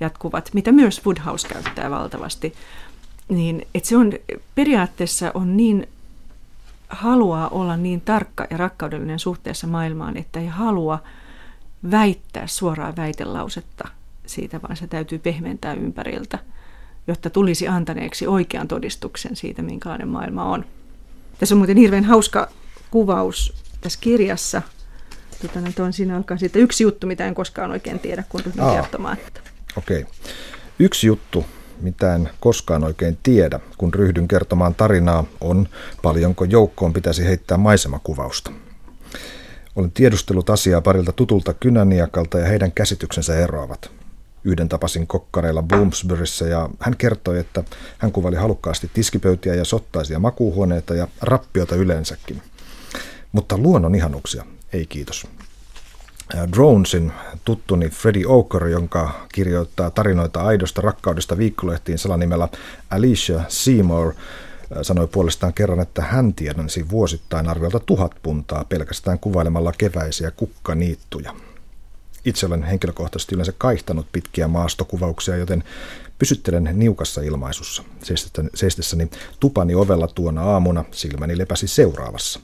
jatkuvat, 0.00 0.50
mitä 0.52 0.72
myös 0.72 1.06
Woodhouse 1.06 1.48
käyttää 1.48 1.90
valtavasti, 1.90 2.54
niin 3.28 3.66
että 3.74 3.88
se 3.88 3.96
on 3.96 4.12
periaatteessa 4.54 5.30
on 5.34 5.56
niin 5.56 5.88
haluaa 6.88 7.48
olla 7.48 7.76
niin 7.76 8.00
tarkka 8.00 8.46
ja 8.50 8.56
rakkaudellinen 8.56 9.18
suhteessa 9.18 9.66
maailmaan, 9.66 10.16
että 10.16 10.40
ei 10.40 10.46
halua 10.46 10.98
väittää 11.90 12.46
suoraa 12.46 12.96
väitelausetta 12.96 13.88
siitä, 14.26 14.62
vaan 14.62 14.76
se 14.76 14.86
täytyy 14.86 15.18
pehmentää 15.18 15.74
ympäriltä, 15.74 16.38
jotta 17.06 17.30
tulisi 17.30 17.68
antaneeksi 17.68 18.26
oikean 18.26 18.68
todistuksen 18.68 19.36
siitä, 19.36 19.62
minkälainen 19.62 20.08
maailma 20.08 20.44
on. 20.44 20.64
Tässä 21.38 21.54
on 21.54 21.58
muuten 21.58 21.76
hirveän 21.76 22.04
hauska 22.04 22.48
kuvaus 22.90 23.54
tässä 23.80 23.98
kirjassa. 24.02 24.62
Tota, 25.42 25.60
nyt 25.60 25.78
on 25.78 25.92
siinä 25.92 26.16
alkaa 26.16 26.36
siitä 26.36 26.58
yksi 26.58 26.82
juttu, 26.82 27.06
mitä 27.06 27.26
en 27.26 27.34
koskaan 27.34 27.70
oikein 27.70 27.98
tiedä, 27.98 28.24
kun 28.28 28.40
ryhdyn 28.44 28.70
kertomaan. 28.72 29.16
Okei. 29.76 30.00
Okay. 30.00 30.12
Yksi 30.78 31.06
juttu, 31.06 31.44
mitä 31.80 32.14
en 32.14 32.30
koskaan 32.40 32.84
oikein 32.84 33.18
tiedä, 33.22 33.60
kun 33.78 33.94
ryhdyn 33.94 34.28
kertomaan 34.28 34.74
tarinaa, 34.74 35.24
on 35.40 35.68
paljonko 36.02 36.44
joukkoon 36.44 36.92
pitäisi 36.92 37.24
heittää 37.24 37.58
maisemakuvausta. 37.58 38.52
Olen 39.76 39.90
tiedustellut 39.90 40.50
asiaa 40.50 40.80
parilta 40.80 41.12
tutulta 41.12 41.54
kynäniakalta 41.54 42.38
ja 42.38 42.46
heidän 42.46 42.72
käsityksensä 42.72 43.36
eroavat. 43.38 43.90
Yhden 44.44 44.68
tapasin 44.68 45.06
kokkareilla 45.06 45.62
Bloomsburyssä 45.62 46.44
ja 46.44 46.68
hän 46.80 46.96
kertoi, 46.96 47.38
että 47.38 47.64
hän 47.98 48.12
kuvaili 48.12 48.36
halukkaasti 48.36 48.90
tiskipöytiä 48.94 49.54
ja 49.54 49.64
sottaisia 49.64 50.18
makuuhuoneita 50.18 50.94
ja 50.94 51.08
rappiota 51.20 51.76
yleensäkin. 51.76 52.42
Mutta 53.32 53.58
luonnon 53.58 53.94
ihanuksia, 53.94 54.44
ei 54.72 54.86
kiitos. 54.86 55.26
Dronesin 56.52 57.12
tuttuni 57.44 57.88
Freddie 57.88 58.26
Oker, 58.26 58.66
jonka 58.66 59.26
kirjoittaa 59.34 59.90
tarinoita 59.90 60.42
aidosta 60.42 60.80
rakkaudesta 60.80 61.38
viikkolehtiin 61.38 61.98
salanimellä 61.98 62.48
Alicia 62.90 63.40
Seymour, 63.48 64.14
sanoi 64.82 65.06
puolestaan 65.06 65.54
kerran, 65.54 65.80
että 65.80 66.02
hän 66.02 66.34
tiedänsi 66.34 66.90
vuosittain 66.90 67.48
arviolta 67.48 67.80
tuhat 67.80 68.12
puntaa 68.22 68.64
pelkästään 68.64 69.18
kuvailemalla 69.18 69.72
keväisiä 69.78 70.30
kukkaniittuja. 70.30 71.34
Itse 72.24 72.46
olen 72.46 72.62
henkilökohtaisesti 72.62 73.34
yleensä 73.34 73.52
kaihtanut 73.58 74.06
pitkiä 74.12 74.48
maastokuvauksia, 74.48 75.36
joten 75.36 75.64
pysyttelen 76.18 76.70
niukassa 76.72 77.20
ilmaisussa. 77.20 77.84
Seistessäni 78.54 79.10
tupani 79.40 79.74
ovella 79.74 80.08
tuona 80.08 80.42
aamuna 80.42 80.84
silmäni 80.90 81.38
lepäsi 81.38 81.68
seuraavassa. 81.68 82.40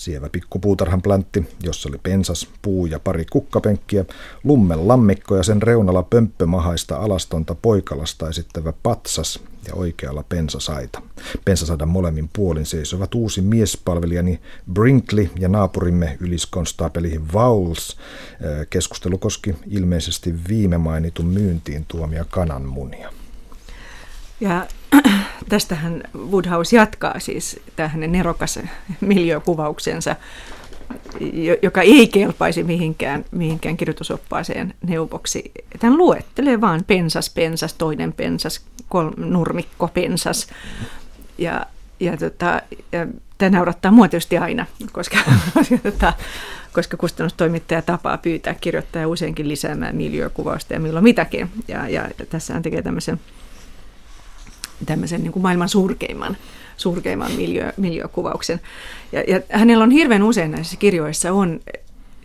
Sievä 0.00 0.28
pikkupuutarhan 0.28 1.02
plantti, 1.02 1.48
jossa 1.62 1.88
oli 1.88 1.98
pensas, 2.02 2.48
puu 2.62 2.86
ja 2.86 3.00
pari 3.00 3.24
kukkapenkkiä, 3.32 4.04
lummen 4.44 4.88
lammikko 4.88 5.36
ja 5.36 5.42
sen 5.42 5.62
reunalla 5.62 6.02
pömppömahaista 6.02 6.96
alastonta 6.96 7.54
poikalasta 7.54 8.28
esittävä 8.28 8.72
patsas 8.82 9.40
ja 9.68 9.74
oikealla 9.74 10.24
pensasaita. 10.28 11.02
Pensasadan 11.44 11.88
molemmin 11.88 12.30
puolin 12.32 12.66
seisovat 12.66 13.14
uusi 13.14 13.40
miespalvelijani 13.40 14.40
Brinkley 14.72 15.30
ja 15.38 15.48
naapurimme 15.48 16.16
yliskonstaapeli 16.20 17.20
Vowles. 17.32 17.96
Keskustelu 18.70 19.18
koski 19.18 19.54
ilmeisesti 19.70 20.34
viime 20.48 20.78
mainitun 20.78 21.26
myyntiin 21.26 21.84
tuomia 21.88 22.24
kananmunia. 22.30 23.12
Ja 24.40 24.66
tästähän 25.48 26.02
Woodhouse 26.30 26.76
jatkaa 26.76 27.20
siis 27.20 27.60
tähän 27.76 28.12
nerokas 28.12 28.58
miljökuvauksensa, 29.00 30.16
joka 31.62 31.82
ei 31.82 32.08
kelpaisi 32.08 32.62
mihinkään, 32.62 33.24
mihinkään 33.30 33.76
kirjoitusoppaaseen 33.76 34.74
neuvoksi. 34.86 35.52
Hän 35.82 35.96
luettelee 35.96 36.60
vaan 36.60 36.84
pensas, 36.86 37.30
pensas, 37.30 37.74
toinen 37.74 38.12
pensas, 38.12 38.60
kol, 38.88 39.10
nurmikko, 39.16 39.88
pensas. 39.88 40.48
Ja, 41.38 41.66
ja, 42.00 42.16
tota, 42.16 42.62
ja 42.92 43.06
tämä 43.38 43.50
naurattaa 43.50 43.92
mua 43.92 44.08
tietysti 44.08 44.38
aina, 44.38 44.66
koska, 44.92 45.16
tota, 45.82 46.12
koska 46.72 46.96
kustannustoimittaja 46.96 47.82
tapaa 47.82 48.18
pyytää 48.18 48.54
kirjoittaja 48.54 49.08
useinkin 49.08 49.48
lisäämään 49.48 49.96
miljökuvausta 49.96 50.74
ja 50.74 50.80
milloin 50.80 51.04
mitäkin. 51.04 51.50
Ja, 51.68 51.88
ja 51.88 52.08
tässä 52.30 52.52
hän 52.52 52.62
tekee 52.62 52.82
tämmöisen 52.82 53.20
tämmöisen 54.86 55.22
niin 55.22 55.32
kuin 55.32 55.42
maailman 55.42 55.68
surkeimman, 55.68 56.36
surkeimman 56.76 57.32
miljö, 57.32 57.72
miljökuvauksen. 57.76 58.60
Ja, 59.12 59.20
ja 59.20 59.40
hänellä 59.48 59.84
on 59.84 59.90
hirveän 59.90 60.22
usein 60.22 60.50
näissä 60.50 60.76
kirjoissa 60.76 61.32
on 61.32 61.60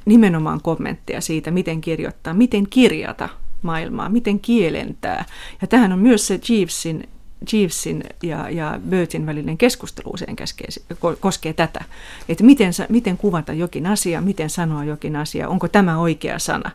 nimenomaan 0.05 0.61
kommentteja 0.61 1.21
siitä, 1.21 1.51
miten 1.51 1.81
kirjoittaa, 1.81 2.33
miten 2.33 2.67
kirjata 2.69 3.29
maailmaa, 3.61 4.09
miten 4.09 4.39
kielentää. 4.39 5.25
Ja 5.61 5.67
tähän 5.67 5.91
on 5.91 5.99
myös 5.99 6.27
se 6.27 6.39
Jeevesin, 6.49 7.09
Jeevesin 7.53 8.03
ja, 8.23 8.49
ja 8.49 8.79
Bertin 8.89 9.25
välinen 9.25 9.57
keskustelu 9.57 10.13
usein 10.13 10.35
käskee, 10.35 10.67
koskee 11.19 11.53
tätä, 11.53 11.85
että 12.29 12.43
miten, 12.43 12.71
miten 12.89 13.17
kuvata 13.17 13.53
jokin 13.53 13.87
asia, 13.87 14.21
miten 14.21 14.49
sanoa 14.49 14.83
jokin 14.83 15.15
asia, 15.15 15.49
onko 15.49 15.67
tämä 15.67 15.99
oikea 15.99 16.39
sana. 16.39 16.71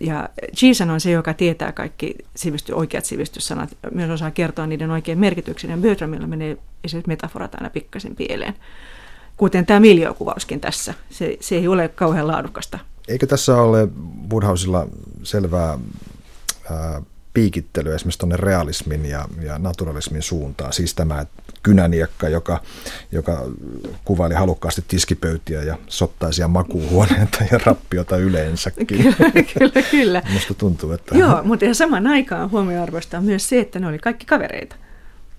Ja 0.00 0.28
Jason 0.62 0.90
on 0.90 1.00
se, 1.00 1.10
joka 1.10 1.34
tietää 1.34 1.72
kaikki 1.72 2.14
sivisty, 2.36 2.72
oikeat 2.72 3.04
sivistyssanat, 3.04 3.76
myös 3.94 4.10
osaa 4.10 4.30
kertoa 4.30 4.66
niiden 4.66 4.90
oikein 4.90 5.18
merkityksen, 5.18 5.70
ja 5.70 5.76
Bertramilla 5.76 6.26
menee 6.26 6.56
esimerkiksi 6.84 7.08
metaforat 7.08 7.54
aina 7.54 7.70
pikkasen 7.70 8.16
pieleen. 8.16 8.54
Kuten 9.36 9.66
tämä 9.66 9.80
miljökuvauskin 9.80 10.60
tässä. 10.60 10.94
Se, 11.10 11.36
se 11.40 11.54
ei 11.54 11.68
ole 11.68 11.88
kauhean 11.88 12.26
laadukasta. 12.26 12.78
Eikö 13.08 13.26
tässä 13.26 13.56
ole 13.56 13.88
Woodhousella 14.32 14.86
selvää 15.22 15.78
ää, 16.70 17.02
piikittelyä 17.34 17.94
esimerkiksi 17.94 18.18
tuonne 18.18 18.36
realismin 18.36 19.06
ja, 19.06 19.28
ja 19.42 19.58
naturalismin 19.58 20.22
suuntaan? 20.22 20.72
Siis 20.72 20.94
tämä, 20.94 21.20
että 21.20 21.49
kynäniekka, 21.62 22.28
joka, 22.28 22.60
joka 23.12 23.46
kuvaili 24.04 24.34
halukkaasti 24.34 24.84
tiskipöytiä 24.88 25.62
ja 25.62 25.78
sottaisia 25.86 26.48
makuuhuoneita 26.48 27.44
ja 27.52 27.60
rappiota 27.66 28.16
yleensäkin. 28.16 28.86
Kyllä, 28.86 29.42
kyllä. 29.58 29.82
kyllä. 29.90 30.22
Musta 30.32 30.54
tuntuu, 30.54 30.92
että... 30.92 31.18
Joo, 31.18 31.42
mutta 31.44 31.64
ja 31.64 31.74
saman 31.74 32.06
aikaan 32.06 32.50
huomioarvoista 32.50 33.18
on 33.18 33.24
myös 33.24 33.48
se, 33.48 33.60
että 33.60 33.78
ne 33.78 33.86
oli 33.86 33.98
kaikki 33.98 34.26
kavereita. 34.26 34.76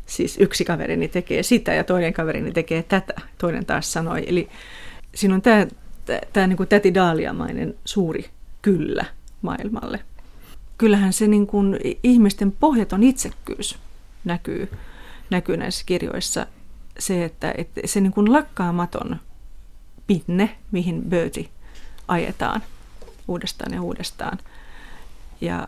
Siis 0.06 0.38
yksi 0.40 0.66
kaverini 0.66 1.08
tekee 1.08 1.44
sitä 1.44 1.74
ja 1.74 1.84
toinen 1.84 2.14
kaverini 2.14 2.52
tekee 2.52 2.84
tätä, 2.84 3.14
toinen 3.38 3.66
taas 3.66 3.94
sanoi. 3.94 4.24
Eli 4.28 4.50
siinä 5.16 5.36
on 5.36 5.42
tämä, 5.42 5.68
tämä 6.34 6.48
niin 6.48 6.58
kuin 6.58 6.70
täti 6.70 6.94
Daaliamainen 6.94 7.76
suuri 7.86 8.26
kyllä 8.62 9.06
maailmalle. 9.42 10.00
Kyllähän 10.78 11.14
se 11.14 11.28
niin 11.28 11.48
kuin 11.48 11.80
ihmisten 12.04 12.52
pohjaton 12.52 13.04
itsekkyys 13.04 13.78
näkyy 14.26 14.70
näkyy 15.32 15.58
näissä 15.58 15.84
kirjoissa 15.86 16.48
se, 17.00 17.26
että, 17.26 17.54
että 17.58 17.82
se 17.86 18.02
niin 18.02 18.14
kuin 18.14 18.34
lakkaamaton 18.34 19.20
pinne, 20.08 20.58
mihin 20.72 21.02
Bertie 21.02 21.50
ajetaan 22.08 22.62
uudestaan 23.28 23.74
ja 23.74 23.82
uudestaan. 23.82 24.38
Ja 25.42 25.68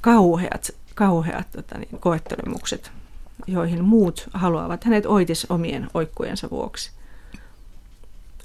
kauheat, 0.00 0.70
kauheat 0.94 1.50
tota 1.50 1.78
niin, 1.78 2.00
koettelemukset, 2.00 2.92
joihin 3.46 3.84
muut 3.84 4.28
haluavat 4.34 4.84
hänet 4.84 5.06
oitis 5.06 5.46
omien 5.50 5.88
oikkujensa 5.94 6.50
vuoksi 6.50 6.90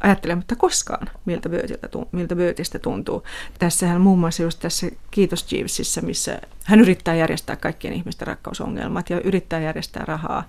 ajattelematta 0.04 0.56
koskaan, 0.56 1.08
miltä, 1.26 1.50
Böötiltä, 1.50 1.90
miltä 2.12 2.36
Böötistä 2.36 2.80
tuntuu. 2.80 3.24
Tässähän 3.60 4.02
muun 4.02 4.20
muassa 4.20 4.44
just 4.44 4.60
tässä 4.60 4.88
Kiitos 5.12 5.52
Jeevesissä, 5.52 6.02
missä 6.02 6.42
hän 6.64 6.80
yrittää 6.80 7.16
järjestää 7.16 7.56
kaikkien 7.56 7.94
ihmisten 7.94 8.28
rakkausongelmat 8.28 9.10
ja 9.10 9.22
yrittää 9.22 9.60
järjestää 9.60 10.06
rahaa 10.06 10.44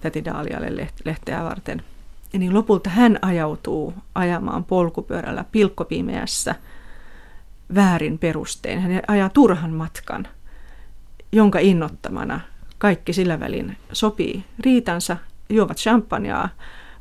täti 0.00 0.24
Daalialle 0.24 0.88
lehteä 1.04 1.44
varten. 1.44 1.82
Ja 2.32 2.38
niin 2.38 2.54
lopulta 2.54 2.90
hän 2.90 3.18
ajautuu 3.22 3.94
ajamaan 4.14 4.64
polkupyörällä 4.64 5.44
pilkkopimeässä 5.52 6.54
väärin 7.74 8.18
perustein. 8.18 8.80
Hän 8.80 9.02
ajaa 9.08 9.28
turhan 9.28 9.70
matkan, 9.70 10.28
jonka 11.32 11.58
innottamana 11.58 12.40
kaikki 12.78 13.12
sillä 13.12 13.40
välin 13.40 13.76
sopii 13.92 14.44
riitansa, 14.60 15.16
juovat 15.48 15.76
champagnea, 15.76 16.48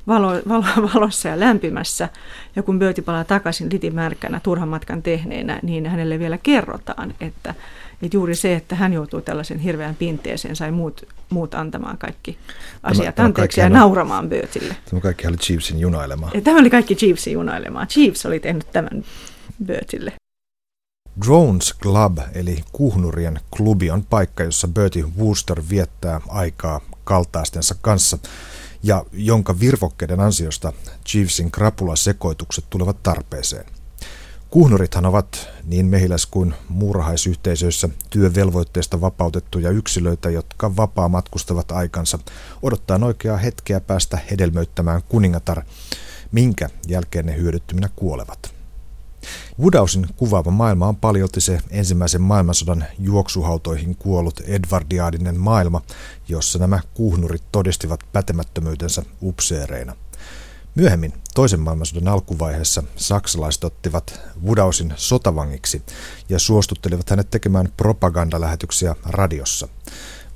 valo, 0.07 0.31
valo, 0.47 0.65
valossa 0.93 1.29
ja 1.29 1.39
lämpimässä. 1.39 2.09
Ja 2.55 2.63
kun 2.63 2.79
Bööti 2.79 3.01
palaa 3.01 3.23
takaisin 3.23 3.69
litimärkänä 3.71 4.39
turhan 4.43 4.69
matkan 4.69 5.03
tehneenä, 5.03 5.59
niin 5.63 5.85
hänelle 5.85 6.19
vielä 6.19 6.37
kerrotaan, 6.37 7.13
että, 7.19 7.55
että 8.01 8.17
juuri 8.17 8.35
se, 8.35 8.55
että 8.55 8.75
hän 8.75 8.93
joutuu 8.93 9.21
tällaisen 9.21 9.59
hirveän 9.59 9.95
pinteeseen, 9.95 10.55
sai 10.55 10.71
muut, 10.71 11.07
muut 11.29 11.55
antamaan 11.55 11.97
kaikki 11.97 12.37
asiat 12.83 13.15
tämä, 13.15 13.25
anteeksi 13.25 13.55
tämä 13.55 13.65
ja 13.65 13.79
nauramaan 13.79 14.29
Böötille. 14.29 14.75
Tämä 14.89 15.01
kaikki 15.01 15.27
oli 15.27 15.37
Jeevesin 15.49 15.79
junailemaa. 15.79 16.31
Ja 16.33 16.41
tämä 16.41 16.59
oli 16.59 16.69
kaikki 16.69 16.97
Jeevesin 17.01 17.33
junailemaa. 17.33 17.87
Jeeves 17.97 18.25
oli 18.25 18.39
tehnyt 18.39 18.71
tämän 18.71 19.03
Böötille. 19.65 20.13
Drones 21.25 21.75
Club, 21.81 22.17
eli 22.33 22.63
kuhnurien 22.71 23.39
klubi, 23.57 23.91
on 23.91 24.03
paikka, 24.03 24.43
jossa 24.43 24.67
Bertie 24.67 25.05
Wooster 25.19 25.61
viettää 25.69 26.21
aikaa 26.29 26.81
kaltaistensa 27.03 27.75
kanssa– 27.81 28.17
ja 28.83 29.05
jonka 29.13 29.59
virvokkeiden 29.59 30.19
ansiosta 30.19 30.73
Jeevesin 31.13 31.51
krapulasekoitukset 31.51 32.65
tulevat 32.69 33.03
tarpeeseen. 33.03 33.65
Kuhnurithan 34.49 35.05
ovat 35.05 35.49
niin 35.63 35.85
mehiläis- 35.85 36.25
kuin 36.25 36.53
muurahaisyhteisöissä 36.69 37.89
työvelvoitteesta 38.09 39.01
vapautettuja 39.01 39.69
yksilöitä, 39.69 40.29
jotka 40.29 40.75
vapaa 40.75 41.09
matkustavat 41.09 41.71
aikansa 41.71 42.19
odottaa 42.61 42.99
oikeaa 43.05 43.37
hetkeä 43.37 43.79
päästä 43.79 44.19
hedelmöittämään 44.31 45.01
kuningatar, 45.09 45.63
minkä 46.31 46.69
jälkeen 46.87 47.25
ne 47.25 47.37
hyödyttyminä 47.37 47.89
kuolevat. 47.95 48.56
Woodhousen 49.59 50.07
kuvaava 50.15 50.51
maailma 50.51 50.87
on 50.87 50.95
paljolti 50.95 51.41
se 51.41 51.59
ensimmäisen 51.69 52.21
maailmansodan 52.21 52.85
juoksuhautoihin 52.99 53.95
kuollut 53.95 54.39
edvardiaadinen 54.39 55.39
maailma, 55.39 55.81
jossa 56.27 56.59
nämä 56.59 56.79
kuhnurit 56.93 57.43
todistivat 57.51 57.99
pätemättömyytensä 58.13 59.03
upseereina– 59.21 59.95
Myöhemmin 60.77 61.13
toisen 61.35 61.59
maailmansodan 61.59 62.07
alkuvaiheessa 62.07 62.83
saksalaiset 62.95 63.63
ottivat 63.63 64.19
Woodhousin 64.45 64.93
sotavangiksi 64.95 65.81
ja 66.29 66.39
suostuttelivat 66.39 67.09
hänet 67.09 67.29
tekemään 67.29 67.73
propagandalähetyksiä 67.77 68.95
radiossa. 69.05 69.67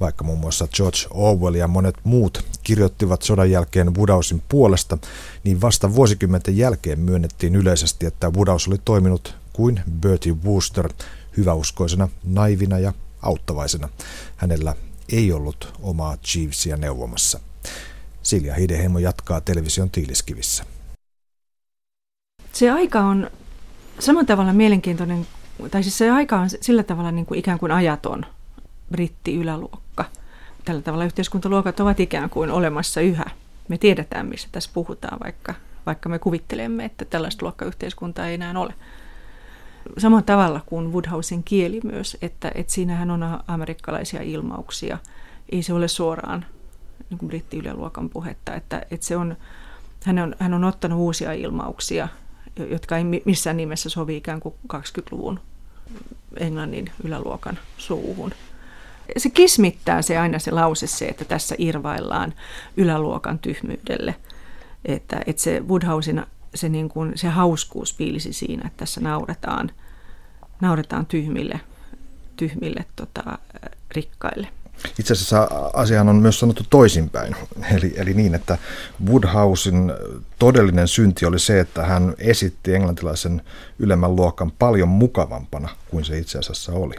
Vaikka 0.01 0.23
muun 0.23 0.39
muassa 0.39 0.67
George 0.67 0.97
Orwell 1.09 1.55
ja 1.55 1.67
monet 1.67 1.95
muut 2.03 2.45
kirjoittivat 2.63 3.21
sodan 3.21 3.51
jälkeen 3.51 3.95
Woodhousin 3.95 4.43
puolesta, 4.49 4.97
niin 5.43 5.61
vasta 5.61 5.95
vuosikymmenten 5.95 6.57
jälkeen 6.57 6.99
myönnettiin 6.99 7.55
yleisesti, 7.55 8.05
että 8.05 8.29
Woodhouse 8.29 8.69
oli 8.69 8.79
toiminut 8.85 9.35
kuin 9.53 9.81
Bertie 9.99 10.35
Wooster 10.45 10.89
hyväuskoisena, 11.37 12.09
naivina 12.23 12.79
ja 12.79 12.93
auttavaisena. 13.21 13.89
Hänellä 14.35 14.75
ei 15.09 15.31
ollut 15.31 15.73
omaa 15.81 16.17
Jeevesia 16.35 16.77
neuvomassa. 16.77 17.39
Silja 18.23 18.55
Hideheimo 18.55 18.99
jatkaa 18.99 19.41
television 19.41 19.89
tiiliskivissä. 19.89 20.65
Se 22.53 22.71
aika 22.71 22.99
on 22.99 23.31
samalla 23.99 24.25
tavalla 24.25 24.53
mielenkiintoinen, 24.53 25.27
tai 25.71 25.83
siis 25.83 25.97
se 25.97 26.11
aika 26.11 26.39
on 26.39 26.49
sillä 26.61 26.83
tavalla 26.83 27.11
niin 27.11 27.25
kuin 27.25 27.39
ikään 27.39 27.59
kuin 27.59 27.71
ajaton 27.71 28.25
britti-yläluokka. 28.91 29.90
Tällä 30.65 30.81
tavalla 30.81 31.05
yhteiskuntaluokat 31.05 31.79
ovat 31.79 31.99
ikään 31.99 32.29
kuin 32.29 32.51
olemassa 32.51 33.01
yhä. 33.01 33.25
Me 33.67 33.77
tiedetään, 33.77 34.25
missä 34.25 34.47
tässä 34.51 34.69
puhutaan, 34.73 35.19
vaikka, 35.23 35.53
vaikka 35.85 36.09
me 36.09 36.19
kuvittelemme, 36.19 36.85
että 36.85 37.05
tällaista 37.05 37.45
luokkayhteiskuntaa 37.45 38.27
ei 38.27 38.33
enää 38.33 38.59
ole. 38.59 38.73
Samalla 39.97 40.21
tavalla 40.21 40.61
kuin 40.65 40.93
Woodhousen 40.93 41.43
kieli 41.43 41.79
myös, 41.83 42.17
että, 42.21 42.51
että 42.55 42.73
siinähän 42.73 43.11
on 43.11 43.39
amerikkalaisia 43.47 44.21
ilmauksia. 44.21 44.97
Ei 45.49 45.63
se 45.63 45.73
ole 45.73 45.87
suoraan 45.87 46.45
niin 47.09 47.17
kuin 47.17 47.27
brittiyläluokan 47.27 48.09
puhetta, 48.09 48.55
että, 48.55 48.85
että 48.91 49.05
se 49.05 49.17
on, 49.17 49.37
hän, 50.03 50.19
on, 50.19 50.35
hän 50.39 50.53
on 50.53 50.63
ottanut 50.63 50.99
uusia 50.99 51.33
ilmauksia, 51.33 52.07
jotka 52.69 52.97
ei 52.97 53.03
missään 53.25 53.57
nimessä 53.57 53.89
sovi 53.89 54.17
ikään 54.17 54.39
kuin 54.39 54.55
20-luvun 54.73 55.39
englannin 56.37 56.91
yläluokan 57.03 57.59
suuhun. 57.77 58.31
Se 59.17 59.29
kismittää 59.29 60.01
se 60.01 60.17
aina 60.17 60.39
se 60.39 60.51
lause 60.51 60.87
se, 60.87 61.07
että 61.07 61.25
tässä 61.25 61.55
irvaillaan 61.57 62.33
yläluokan 62.77 63.39
tyhmyydelle. 63.39 64.15
Että, 64.85 65.21
että 65.25 65.41
se 65.41 65.59
Woodhousin 65.67 66.25
se, 66.55 66.69
niin 66.69 66.89
kuin, 66.89 67.11
se 67.15 67.27
hauskuus 67.27 67.93
piilisi 67.93 68.33
siinä, 68.33 68.67
että 68.67 68.77
tässä 68.77 69.01
nauretaan, 69.01 69.71
nauretaan 70.61 71.05
tyhmille, 71.05 71.59
tyhmille 72.35 72.85
tota, 72.95 73.37
rikkaille. 73.95 74.47
Itse 74.99 75.13
asiassa 75.13 75.47
asiahan 75.73 76.09
on 76.09 76.15
myös 76.15 76.39
sanottu 76.39 76.63
toisinpäin. 76.69 77.35
Eli, 77.71 77.93
eli 77.95 78.13
niin, 78.13 78.35
että 78.35 78.57
Woodhousin 79.09 79.91
todellinen 80.39 80.87
synti 80.87 81.25
oli 81.25 81.39
se, 81.39 81.59
että 81.59 81.85
hän 81.85 82.13
esitti 82.17 82.75
englantilaisen 82.75 83.41
ylemmän 83.79 84.15
luokan 84.15 84.51
paljon 84.51 84.87
mukavampana 84.87 85.69
kuin 85.87 86.05
se 86.05 86.17
itse 86.17 86.39
asiassa 86.39 86.73
oli. 86.73 86.95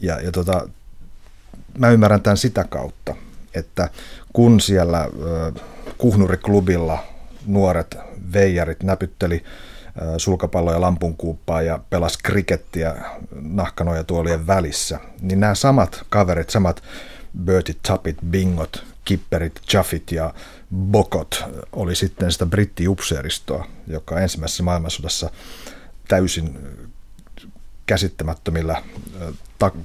Ja, 0.00 0.20
ja 0.20 0.32
tota, 0.32 0.68
mä 1.78 1.90
ymmärrän 1.90 2.22
tämän 2.22 2.36
sitä 2.36 2.64
kautta, 2.64 3.14
että 3.54 3.90
kun 4.32 4.60
siellä 4.60 5.08
Kuhnuriklubilla 5.98 7.04
nuoret 7.46 7.96
veijarit 8.32 8.82
näpytteli 8.82 9.44
sulkapalloja 10.18 10.80
lampunkuuppaa 10.80 11.62
ja 11.62 11.78
pelasi 11.90 12.18
krikettiä 12.22 12.94
nahkanoja 13.40 14.04
tuolien 14.04 14.46
välissä, 14.46 15.00
niin 15.20 15.40
nämä 15.40 15.54
samat 15.54 16.04
kaverit, 16.08 16.50
samat 16.50 16.82
Bertie 17.44 17.74
Tuppit, 17.88 18.16
Bingot, 18.30 18.84
Kipperit, 19.04 19.60
Jaffit 19.72 20.12
ja 20.12 20.34
Bokot 20.76 21.44
oli 21.72 21.94
sitten 21.94 22.32
sitä 22.32 22.46
brittiupseeristoa, 22.46 23.66
joka 23.86 24.20
ensimmäisessä 24.20 24.62
maailmansodassa 24.62 25.30
täysin 26.08 26.58
käsittämättömillä 27.86 28.82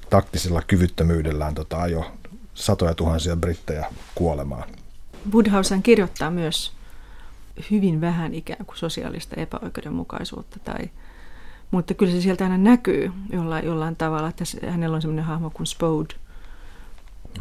taktisilla 0.10 0.62
kyvyttömyydellään 0.68 1.56
tota, 1.56 1.82
ajo 1.82 2.12
satoja 2.54 2.96
tuhansia 2.96 3.36
brittejä 3.36 3.86
kuolemaan. 4.16 4.70
Woodhausen 5.34 5.84
kirjoittaa 5.84 6.32
myös 6.32 6.72
hyvin 7.72 8.02
vähän 8.02 8.34
ikään 8.34 8.66
kuin 8.66 8.78
sosiaalista 8.78 9.36
epäoikeudenmukaisuutta. 9.36 10.60
Tai, 10.60 10.90
mutta 11.72 11.94
kyllä 11.94 12.12
se 12.12 12.22
sieltä 12.22 12.44
aina 12.44 12.58
näkyy 12.58 13.12
jollain, 13.32 13.66
jollain 13.66 13.96
tavalla, 13.96 14.30
että 14.30 14.44
hänellä 14.70 14.96
on 14.96 15.02
sellainen 15.02 15.26
hahmo 15.26 15.50
kuin 15.50 15.68
Spode. 15.68 16.14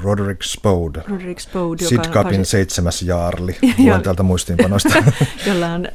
Roderick 0.02 0.42
Spode. 0.42 1.02
Roderick 1.08 1.40
Spode 1.40 1.84
Sitkapin 1.84 2.46
seitsemäs 2.46 3.02
jaarli. 3.02 3.56
Luen 3.78 4.02
täältä 4.02 4.22
muistiinpanoista. 4.22 5.04
jolla 5.46 5.66
on 5.66 5.88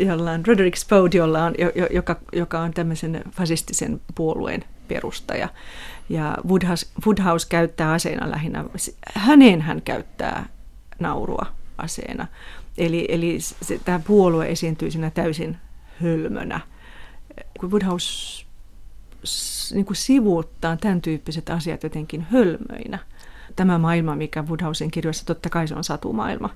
jolla 0.00 0.30
on 0.30 0.46
Roderick 0.46 0.76
Spode, 0.76 1.16
jolla 1.16 1.44
on, 1.44 1.54
joka, 1.90 2.16
joka 2.32 2.60
on 2.60 2.72
tämmöisen 2.72 3.24
fasistisen 3.30 4.00
puolueen 4.14 4.64
perustaja. 4.90 5.48
Ja 6.08 6.38
Woodhouse, 6.48 6.86
Woodhouse 7.06 7.48
käyttää 7.48 7.92
aseena 7.92 8.30
lähinnä, 8.30 8.64
häneen 9.14 9.60
hän 9.60 9.82
käyttää 9.82 10.46
naurua 10.98 11.46
aseena. 11.78 12.26
Eli, 12.78 13.06
eli 13.08 13.36
se, 13.40 13.80
tämä 13.84 14.00
puolue 14.06 14.48
esiintyy 14.48 14.90
siinä 14.90 15.10
täysin 15.10 15.56
hölmönä. 16.02 16.60
Kun 17.60 17.70
Woodhouse 17.70 18.46
niin 19.74 19.86
kuin 19.86 19.96
sivuuttaa 19.96 20.76
tämän 20.76 21.00
tyyppiset 21.02 21.50
asiat 21.50 21.82
jotenkin 21.82 22.26
hölmöinä. 22.30 22.98
Tämä 23.56 23.78
maailma, 23.78 24.16
mikä 24.16 24.42
Woodhousen 24.42 24.90
kirjoissa, 24.90 25.26
totta 25.26 25.50
kai 25.50 25.68
se 25.68 25.74
on 25.74 25.84
satumaailma. 25.84 26.50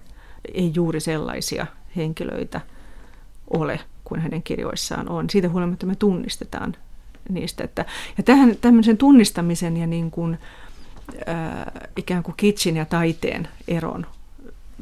Ei 0.54 0.72
juuri 0.74 1.00
sellaisia 1.00 1.66
henkilöitä 1.96 2.60
ole 3.50 3.80
kuin 4.04 4.20
hänen 4.20 4.42
kirjoissaan 4.42 5.08
on. 5.08 5.30
Siitä 5.30 5.48
huolimatta 5.48 5.86
me 5.86 5.96
tunnistetaan 5.96 6.76
niistä. 7.28 7.64
Että, 7.64 7.84
ja 8.16 8.22
tähän, 8.22 8.56
tämmöisen 8.60 8.96
tunnistamisen 8.96 9.76
ja 9.76 9.86
niin 9.86 10.10
kuin, 10.10 10.38
äh, 11.28 11.64
ikään 11.96 12.22
kuin 12.22 12.34
kitsin 12.36 12.76
ja 12.76 12.84
taiteen 12.84 13.48
eron 13.68 14.06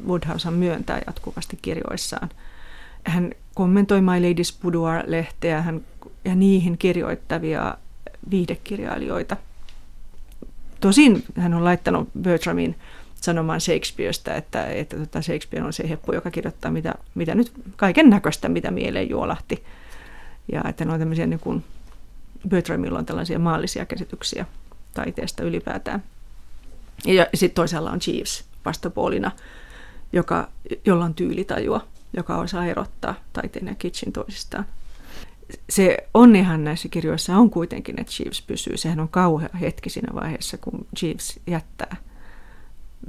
Woodhouse 0.07 0.51
myöntää 0.51 1.01
jatkuvasti 1.07 1.59
kirjoissaan. 1.61 2.29
Hän 3.05 3.31
kommentoi 3.55 4.01
My 4.01 4.19
Lady's 4.19 4.61
Boudoir-lehteä 4.61 5.61
hän, 5.61 5.81
ja 6.25 6.35
niihin 6.35 6.77
kirjoittavia 6.77 7.77
viihdekirjailijoita. 8.31 9.37
Tosin 10.79 11.23
hän 11.37 11.53
on 11.53 11.63
laittanut 11.63 12.09
Bertramin 12.21 12.75
sanomaan 13.15 13.61
Shakespearestä, 13.61 14.35
että, 14.35 14.65
että 14.65 14.97
tota 14.97 15.21
Shakespeare 15.21 15.65
on 15.65 15.73
se 15.73 15.89
heppu, 15.89 16.13
joka 16.13 16.31
kirjoittaa 16.31 16.71
mitä, 16.71 16.93
mitä 17.15 17.35
nyt 17.35 17.51
kaiken 17.75 18.09
näköistä, 18.09 18.49
mitä 18.49 18.71
mieleen 18.71 19.09
juolahti. 19.09 19.63
Ja 20.51 20.61
että 20.69 20.85
ne 20.85 20.93
on 20.93 20.99
tämmöisiä 20.99 21.27
niin 21.27 21.39
kuin, 21.39 21.63
Bertramilla 22.49 22.99
on 22.99 23.05
tällaisia 23.05 23.39
maallisia 23.39 23.85
käsityksiä 23.85 24.45
taiteesta 24.93 25.43
ylipäätään. 25.43 26.03
Ja 27.05 27.27
sitten 27.33 27.55
toisaalla 27.55 27.91
on 27.91 27.99
Jeeves 28.07 28.45
vastapuolina, 28.65 29.31
joka, 30.13 30.49
jolla 30.85 31.05
on 31.05 31.13
tyylitajua, 31.13 31.87
joka 32.17 32.37
osaa 32.37 32.65
erottaa 32.65 33.15
taiteen 33.33 33.67
ja 33.67 33.75
kitsin 33.75 34.13
toisistaan. 34.13 34.65
Se 35.69 35.97
onnihan 36.13 36.63
näissä 36.63 36.89
kirjoissa 36.89 37.37
on 37.37 37.49
kuitenkin, 37.49 37.99
että 37.99 38.13
Jeeves 38.19 38.41
pysyy. 38.41 38.77
Sehän 38.77 38.99
on 38.99 39.09
kauhea 39.09 39.49
hetki 39.61 39.89
siinä 39.89 40.13
vaiheessa, 40.15 40.57
kun 40.57 40.87
Jeeves 41.01 41.39
jättää 41.47 41.95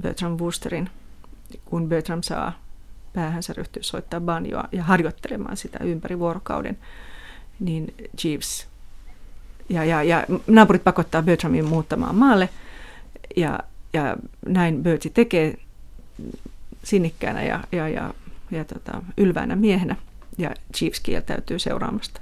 Bertram 0.03 0.37
Woosterin, 0.40 0.90
kun 1.64 1.88
Bertram 1.88 2.23
saa 2.23 2.53
päähänsä 3.12 3.53
ryhtyä 3.53 3.83
soittaa 3.83 4.20
banjoa 4.20 4.64
ja 4.73 4.83
harjoittelemaan 4.83 5.57
sitä 5.57 5.85
ympäri 5.85 6.18
vuorokauden, 6.18 6.79
niin 7.61 7.94
Jeeves 8.25 8.68
ja, 9.68 9.85
ja, 9.85 10.03
ja 10.03 10.27
naapurit 10.46 10.85
pakottaa 10.85 11.22
Bertramin 11.22 11.64
muuttamaan 11.64 12.14
maalle 12.14 12.48
ja, 13.37 13.59
ja 13.92 14.16
näin 14.46 14.83
Bertie 14.83 15.11
tekee 15.14 15.59
sinnikkäänä 16.83 17.42
ja, 17.42 17.64
ja, 17.72 17.88
ja, 17.88 18.14
ja 18.50 18.64
tota, 18.64 19.03
ylväänä 19.16 19.57
miehenä. 19.57 19.96
Ja 20.38 20.50
Chiefs 20.77 21.00
kieltäytyy 21.00 21.59
seuraamasta. 21.59 22.20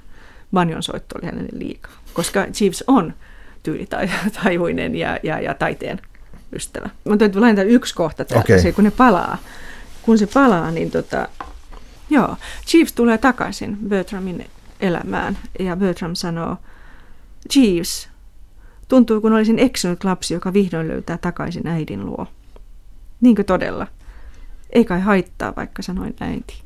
Banjon 0.53 0.83
soitto 0.83 1.15
oli 1.17 1.25
hänelle 1.25 1.49
liikaa, 1.53 1.91
koska 2.13 2.45
Chiefs 2.51 2.83
on 2.87 3.13
tyylitaivuinen 3.63 4.95
ja, 4.95 5.19
ja, 5.23 5.39
ja 5.39 5.53
taiteen 5.53 6.01
ystävä. 6.55 6.89
Mä 7.05 7.17
täytyy 7.17 7.41
laittaa 7.41 7.63
yksi 7.63 7.95
kohta 7.95 8.25
täältä, 8.25 8.53
okay. 8.53 8.59
se, 8.59 8.71
kun 8.71 8.83
ne 8.83 8.91
palaa. 8.91 9.37
Kun 10.01 10.17
se 10.17 10.27
palaa, 10.27 10.71
niin 10.71 10.91
tota, 10.91 11.27
joo, 12.09 12.37
Jeeves 12.73 12.93
tulee 12.93 13.17
takaisin 13.17 13.77
Bertramin 13.87 14.45
elämään 14.79 15.37
ja 15.59 15.75
Bertram 15.75 16.15
sanoo, 16.15 16.57
Jeeves, 17.55 18.09
tuntuu 18.87 19.21
kun 19.21 19.33
olisin 19.33 19.59
eksynyt 19.59 20.03
lapsi, 20.03 20.33
joka 20.33 20.53
vihdoin 20.53 20.87
löytää 20.87 21.17
takaisin 21.17 21.67
äidin 21.67 22.05
luo. 22.05 22.27
Niinkö 23.21 23.43
todella? 23.43 23.87
Ei 24.69 24.85
kai 24.85 25.01
haittaa, 25.01 25.53
vaikka 25.55 25.81
sanoin 25.81 26.15
äiti. 26.19 26.63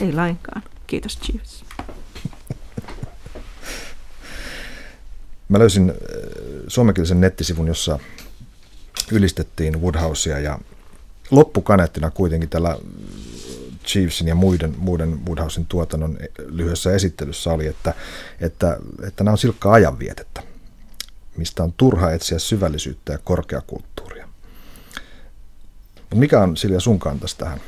Ei 0.00 0.12
lainkaan. 0.12 0.62
Kiitos, 0.86 1.18
Jeeves. 1.28 1.64
Mä 5.48 5.58
löysin 5.58 5.90
äh, 5.90 5.96
suomenkielisen 6.68 7.20
nettisivun, 7.20 7.66
jossa 7.68 7.98
ylistettiin 9.12 9.82
Woodhousea 9.82 10.38
ja 10.38 10.58
loppukaneettina 11.30 12.10
kuitenkin 12.10 12.48
tällä 12.48 12.78
Chiefsin 13.86 14.28
ja 14.28 14.34
muiden, 14.34 14.74
muiden 14.78 15.26
Woodhousen 15.26 15.66
tuotannon 15.66 16.18
lyhyessä 16.38 16.92
esittelyssä 16.92 17.52
oli, 17.52 17.66
että, 17.66 17.94
että, 18.40 18.76
että 19.06 19.24
nämä 19.24 19.32
on 19.32 19.38
silkkaa 19.38 19.72
ajanvietettä, 19.72 20.42
mistä 21.36 21.62
on 21.62 21.72
turha 21.76 22.10
etsiä 22.10 22.38
syvällisyyttä 22.38 23.12
ja 23.12 23.18
korkeakulttuuria. 23.18 24.28
Mikä 26.14 26.40
on 26.40 26.56
Silja 26.56 26.80
sun 26.80 26.98
kantas 26.98 27.34
tähän? 27.34 27.60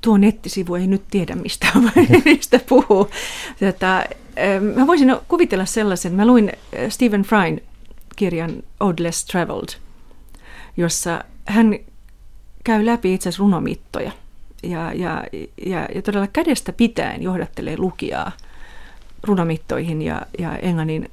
Tuo 0.00 0.16
nettisivu 0.16 0.74
ei 0.74 0.86
nyt 0.86 1.02
tiedä, 1.10 1.34
mistä, 1.34 1.66
mistä 2.24 2.60
puhuu. 2.68 3.10
Tätä, 3.60 4.08
mä 4.74 4.86
voisin 4.86 5.16
kuvitella 5.28 5.66
sellaisen, 5.66 6.12
mä 6.14 6.26
luin 6.26 6.52
Stephen 6.88 7.22
Fryn 7.22 7.60
kirjan 8.16 8.62
Old 8.80 8.94
Less 8.98 9.24
Traveled, 9.24 9.68
jossa 10.76 11.24
hän 11.44 11.78
käy 12.64 12.86
läpi 12.86 13.14
itse 13.14 13.28
asiassa 13.28 13.42
runomittoja 13.42 14.12
ja, 14.62 14.92
ja, 14.92 15.24
ja, 15.66 15.88
ja 15.94 16.02
todella 16.02 16.26
kädestä 16.26 16.72
pitäen 16.72 17.22
johdattelee 17.22 17.76
lukijaa 17.76 18.32
runomittoihin 19.22 20.02
ja, 20.02 20.22
ja 20.38 20.56
englannin 20.56 21.10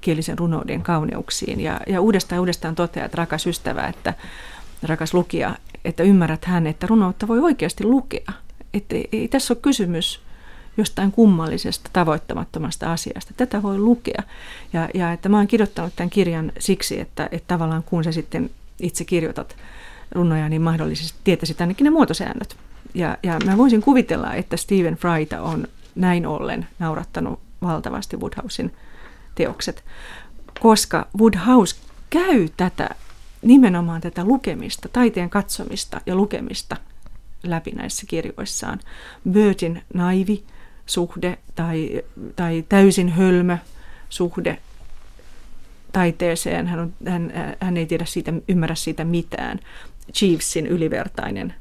kielisen 0.00 0.38
runouden 0.38 0.82
kauneuksiin. 0.82 1.60
Ja, 1.60 1.80
ja 1.86 2.00
uudestaan 2.00 2.40
uudestaan 2.40 2.74
toteaa, 2.74 3.06
että 3.06 3.16
rakas 3.16 3.46
ystävä, 3.46 3.86
että 3.86 4.14
rakas 4.82 5.14
lukija, 5.14 5.56
että 5.84 6.02
ymmärrät 6.02 6.44
hän, 6.44 6.66
että 6.66 6.86
runoutta 6.86 7.28
voi 7.28 7.40
oikeasti 7.40 7.84
lukea. 7.84 8.32
Että 8.74 8.96
ei, 8.96 9.08
ei 9.12 9.28
tässä 9.28 9.54
ole 9.54 9.58
kysymys 9.62 10.20
jostain 10.76 11.12
kummallisesta, 11.12 11.90
tavoittamattomasta 11.92 12.92
asiasta. 12.92 13.34
Tätä 13.36 13.62
voi 13.62 13.78
lukea. 13.78 14.22
Ja, 14.72 14.88
ja 14.94 15.12
että 15.12 15.28
mä 15.28 15.36
oon 15.36 15.46
kirjoittanut 15.46 15.92
tämän 15.96 16.10
kirjan 16.10 16.52
siksi, 16.58 17.00
että, 17.00 17.28
että 17.32 17.48
tavallaan 17.48 17.82
kun 17.82 18.04
sä 18.04 18.12
sitten 18.12 18.50
itse 18.80 19.04
kirjoitat 19.04 19.56
runoja, 20.12 20.48
niin 20.48 20.62
mahdollisesti 20.62 21.18
tietäisit 21.24 21.60
ainakin 21.60 21.84
ne 21.84 21.90
muotosäännöt. 21.90 22.56
Ja, 22.96 23.18
ja 23.22 23.38
mä 23.44 23.56
voisin 23.56 23.80
kuvitella, 23.80 24.34
että 24.34 24.56
Stephen 24.56 24.96
Fryta 24.96 25.42
on 25.42 25.68
näin 25.94 26.26
ollen 26.26 26.66
naurattanut 26.78 27.40
valtavasti 27.62 28.16
Woodhousein 28.16 28.74
teokset, 29.34 29.84
koska 30.60 31.08
Woodhouse 31.18 31.76
käy 32.10 32.48
tätä 32.56 32.90
nimenomaan 33.42 34.00
tätä 34.00 34.24
lukemista, 34.24 34.88
taiteen 34.88 35.30
katsomista 35.30 36.00
ja 36.06 36.14
lukemista 36.14 36.76
läpi 37.42 37.70
näissä 37.70 38.06
kirjoissaan. 38.06 38.80
Birtin 39.30 39.82
naivi 39.94 40.44
suhde 40.86 41.38
tai, 41.54 42.02
tai 42.36 42.64
täysin 42.68 43.08
hölmö 43.08 43.58
suhde 44.08 44.58
taiteeseen. 45.92 46.66
Hän, 46.66 46.78
on, 46.78 46.94
hän, 47.08 47.32
hän 47.60 47.76
ei 47.76 47.86
tiedä 47.86 48.04
siitä, 48.04 48.32
ymmärrä 48.48 48.74
siitä 48.74 49.04
mitään. 49.04 49.60
Chiefsin 50.12 50.66
ylivertainen 50.66 51.54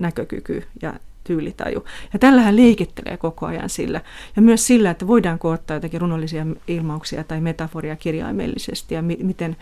näkökyky 0.00 0.64
ja 0.82 0.94
tyylitaju. 1.24 1.84
Ja 2.12 2.18
tällähän 2.18 2.56
leikittelee 2.56 3.16
koko 3.16 3.46
ajan 3.46 3.68
sillä. 3.68 4.00
Ja 4.36 4.42
myös 4.42 4.66
sillä, 4.66 4.90
että 4.90 5.06
voidaanko 5.06 5.50
ottaa 5.50 5.76
jotakin 5.76 6.00
runollisia 6.00 6.46
ilmauksia 6.68 7.24
tai 7.24 7.40
metaforia 7.40 7.96
kirjaimellisesti 7.96 8.94
ja 8.94 9.02
mi- 9.02 9.18
miten, 9.22 9.56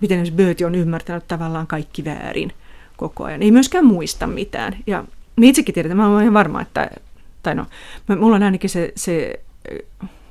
miten 0.00 0.18
jos 0.18 0.32
Böti 0.32 0.64
on 0.64 0.74
ymmärtänyt 0.74 1.28
tavallaan 1.28 1.66
kaikki 1.66 2.04
väärin 2.04 2.52
koko 2.96 3.24
ajan. 3.24 3.42
Ei 3.42 3.50
myöskään 3.50 3.86
muista 3.86 4.26
mitään. 4.26 4.76
Ja 4.86 5.04
me 5.36 5.46
itsekin 5.46 5.74
tiedetään, 5.74 5.96
mä 5.96 6.08
olen 6.08 6.22
ihan 6.22 6.34
varma, 6.34 6.62
että, 6.62 6.90
tai 7.42 7.54
no, 7.54 7.66
mulla 8.18 8.36
on 8.36 8.42
ainakin 8.42 8.70
se, 8.70 8.92
se 8.96 9.40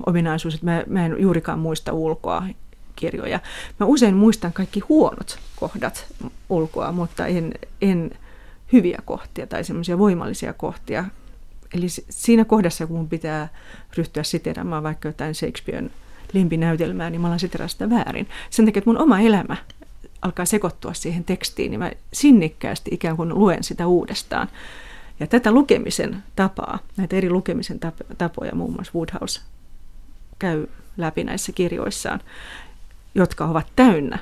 ominaisuus, 0.05 0.53
että 0.53 0.65
mä, 0.65 0.83
mä 0.87 1.05
en 1.05 1.15
juurikaan 1.19 1.59
muista 1.59 1.93
ulkoa 1.93 2.43
kirjoja. 2.95 3.39
Mä 3.79 3.85
usein 3.85 4.15
muistan 4.15 4.53
kaikki 4.53 4.79
huonot 4.79 5.39
kohdat 5.55 6.05
ulkoa, 6.49 6.91
mutta 6.91 7.27
en, 7.27 7.53
en 7.81 8.11
hyviä 8.73 8.99
kohtia 9.05 9.47
tai 9.47 9.63
semmoisia 9.63 9.97
voimallisia 9.97 10.53
kohtia. 10.53 11.05
Eli 11.73 11.89
siinä 11.89 12.45
kohdassa, 12.45 12.87
kun 12.87 13.09
pitää 13.09 13.47
ryhtyä 13.97 14.23
siteraamaan 14.23 14.83
vaikka 14.83 15.09
jotain 15.09 15.35
Shakespearen 15.35 15.91
lempinäytelmää, 16.33 17.09
niin 17.09 17.21
mä 17.21 17.27
alan 17.27 17.39
siteraa 17.39 17.67
sitä 17.67 17.89
väärin. 17.89 18.27
Sen 18.49 18.65
takia, 18.65 18.79
että 18.79 18.89
mun 18.89 19.01
oma 19.01 19.19
elämä 19.19 19.57
alkaa 20.21 20.45
sekoittua 20.45 20.93
siihen 20.93 21.23
tekstiin, 21.23 21.71
niin 21.71 21.79
mä 21.79 21.91
sinnikkäästi 22.13 22.91
ikään 22.93 23.17
kuin 23.17 23.29
luen 23.29 23.63
sitä 23.63 23.87
uudestaan. 23.87 24.47
Ja 25.19 25.27
tätä 25.27 25.51
lukemisen 25.51 26.23
tapaa, 26.35 26.79
näitä 26.97 27.15
eri 27.15 27.29
lukemisen 27.29 27.79
tapoja 28.17 28.55
muun 28.55 28.73
muassa 28.73 28.91
Woodhouse 28.95 29.41
käy 30.39 30.67
läpi 30.97 31.23
näissä 31.23 31.51
kirjoissaan, 31.51 32.19
jotka 33.15 33.45
ovat 33.45 33.67
täynnä 33.75 34.19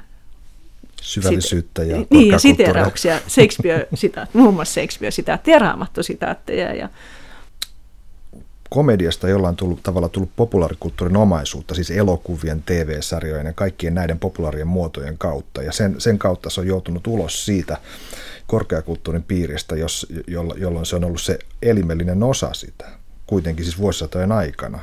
syvällisyyttä 1.02 1.84
ja 1.84 2.06
Niin, 2.10 2.32
ja 2.32 2.40
siterauksia, 2.40 3.20
Shakespeare, 3.28 3.88
sitä, 3.96 4.28
muun 4.34 4.54
muassa 4.54 4.74
Shakespeare 4.74 5.12
sitä 5.12 5.40
teraamattu-sitaatteja. 5.44 6.74
Ja... 6.74 6.90
Komediasta 8.70 9.30
jollain 9.30 9.56
tullut, 9.56 9.84
tavalla 9.84 10.10
tullut 10.10 10.32
populaarikulttuurin 10.36 11.18
omaisuutta, 11.18 11.76
siis 11.76 11.92
elokuvien, 11.92 12.64
TV-sarjojen 12.64 13.46
ja 13.46 13.54
kaikkien 13.54 13.96
näiden 13.96 14.20
populaarien 14.20 14.68
muotojen 14.68 15.18
kautta. 15.18 15.64
Ja 15.64 15.72
sen, 15.72 15.96
sen 16.02 16.20
kautta 16.20 16.50
se 16.50 16.62
on 16.62 16.68
joutunut 16.68 17.08
ulos 17.08 17.46
siitä 17.46 17.78
korkeakulttuurin 18.48 19.24
piiristä, 19.24 19.76
jos, 19.76 20.08
jolloin 20.58 20.86
se 20.86 20.96
on 20.96 21.04
ollut 21.04 21.22
se 21.22 21.40
elimellinen 21.62 22.24
osa 22.24 22.54
sitä, 22.54 22.90
kuitenkin 23.28 23.66
siis 23.66 23.80
vuosisatojen 23.80 24.32
aikana 24.32 24.80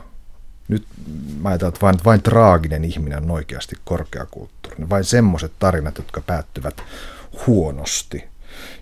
nyt 0.68 0.87
mä 1.40 1.48
ajattelen, 1.48 1.68
että 1.68 1.81
vain, 1.81 1.96
vain 2.04 2.22
traaginen 2.22 2.85
ihminen 2.85 3.22
on 3.22 3.31
oikeasti 3.31 3.76
korkeakulttuurinen. 3.85 4.58
Vain 4.91 5.05
semmoiset 5.05 5.53
tarinat, 5.59 5.99
jotka 5.99 6.21
päättyvät 6.21 6.83
huonosti, 7.47 8.25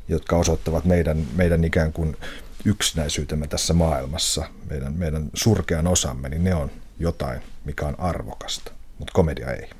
jotka 0.08 0.36
osoittavat 0.36 0.84
meidän, 0.84 1.26
meidän 1.36 1.64
ikään 1.64 1.92
kuin 1.92 2.16
yksinäisyytemme 2.64 3.46
tässä 3.46 3.74
maailmassa, 3.74 4.44
meidän, 4.70 4.92
meidän 4.92 5.30
surkean 5.34 5.86
osamme, 5.86 6.28
niin 6.28 6.44
ne 6.44 6.54
on 6.54 6.70
jotain, 6.98 7.40
mikä 7.64 7.86
on 7.86 8.00
arvokasta, 8.00 8.72
mutta 8.98 9.12
komedia 9.12 9.52
ei. 9.52 9.70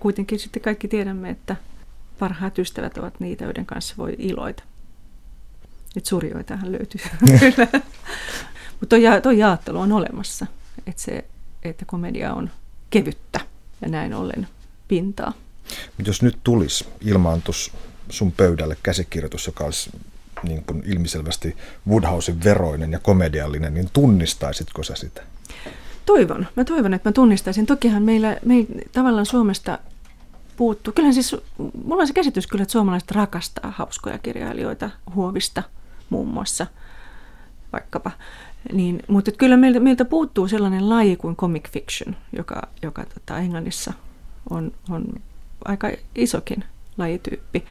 Kuitenkin 0.00 0.38
sitten 0.38 0.62
kaikki 0.62 0.88
tiedämme, 0.88 1.30
että 1.30 1.56
parhaat 2.18 2.58
ystävät 2.58 2.98
ovat 2.98 3.20
niitä, 3.20 3.44
joiden 3.44 3.66
kanssa 3.66 3.94
voi 3.98 4.16
iloita. 4.18 4.62
Nyt 5.94 6.06
surjoitahan 6.06 6.72
löytyy. 6.72 7.00
Mutta 8.80 8.96
tuo, 9.22 9.32
jaottelu 9.32 9.80
on 9.80 9.92
olemassa, 9.92 10.46
että, 10.86 11.02
se, 11.02 11.24
että 11.62 11.84
komedia 11.84 12.34
on 12.34 12.50
kevyttä 12.90 13.40
ja 13.80 13.88
näin 13.88 14.14
ollen 14.14 14.48
pintaa. 14.88 15.32
Jos 16.06 16.22
nyt 16.22 16.38
tulisi 16.44 16.84
ilmaantus 17.00 17.72
sun 18.10 18.32
pöydälle 18.32 18.76
käsikirjoitus, 18.82 19.46
joka 19.46 19.64
olisi 19.64 19.90
niin 20.42 20.64
kuin 20.64 20.82
ilmiselvästi 20.86 21.56
Woodhousen 21.88 22.44
veroinen 22.44 22.92
ja 22.92 22.98
komediallinen, 22.98 23.74
niin 23.74 23.90
tunnistaisitko 23.92 24.82
sä 24.82 24.94
sitä? 24.94 25.22
Toivon. 26.06 26.46
Mä 26.56 26.64
toivon, 26.64 26.94
että 26.94 27.08
mä 27.08 27.12
tunnistaisin. 27.12 27.66
Tokihan 27.66 28.02
meillä, 28.02 28.36
meillä 28.44 28.68
tavallaan 28.92 29.26
Suomesta 29.26 29.78
puuttuu. 30.56 30.92
Kyllähän 30.92 31.14
siis, 31.14 31.36
mulla 31.84 32.00
on 32.00 32.06
se 32.06 32.12
käsitys 32.12 32.46
kyllä, 32.46 32.62
että 32.62 32.72
suomalaiset 32.72 33.10
rakastaa 33.10 33.72
hauskoja 33.76 34.18
kirjailijoita, 34.18 34.90
Huovista 35.14 35.62
muun 36.10 36.28
muassa 36.28 36.66
vaikkapa. 37.72 38.10
Niin, 38.72 39.02
mutta 39.08 39.32
kyllä 39.32 39.56
meiltä, 39.56 39.80
meiltä 39.80 40.04
puuttuu 40.04 40.48
sellainen 40.48 40.88
laji 40.88 41.16
kuin 41.16 41.36
comic 41.36 41.70
fiction, 41.70 42.16
joka, 42.36 42.62
joka 42.82 43.04
tota, 43.14 43.38
Englannissa 43.38 43.92
on, 44.50 44.72
on 44.90 45.04
aika 45.64 45.90
isokin 46.14 46.64
lajityyppi. 46.98 47.64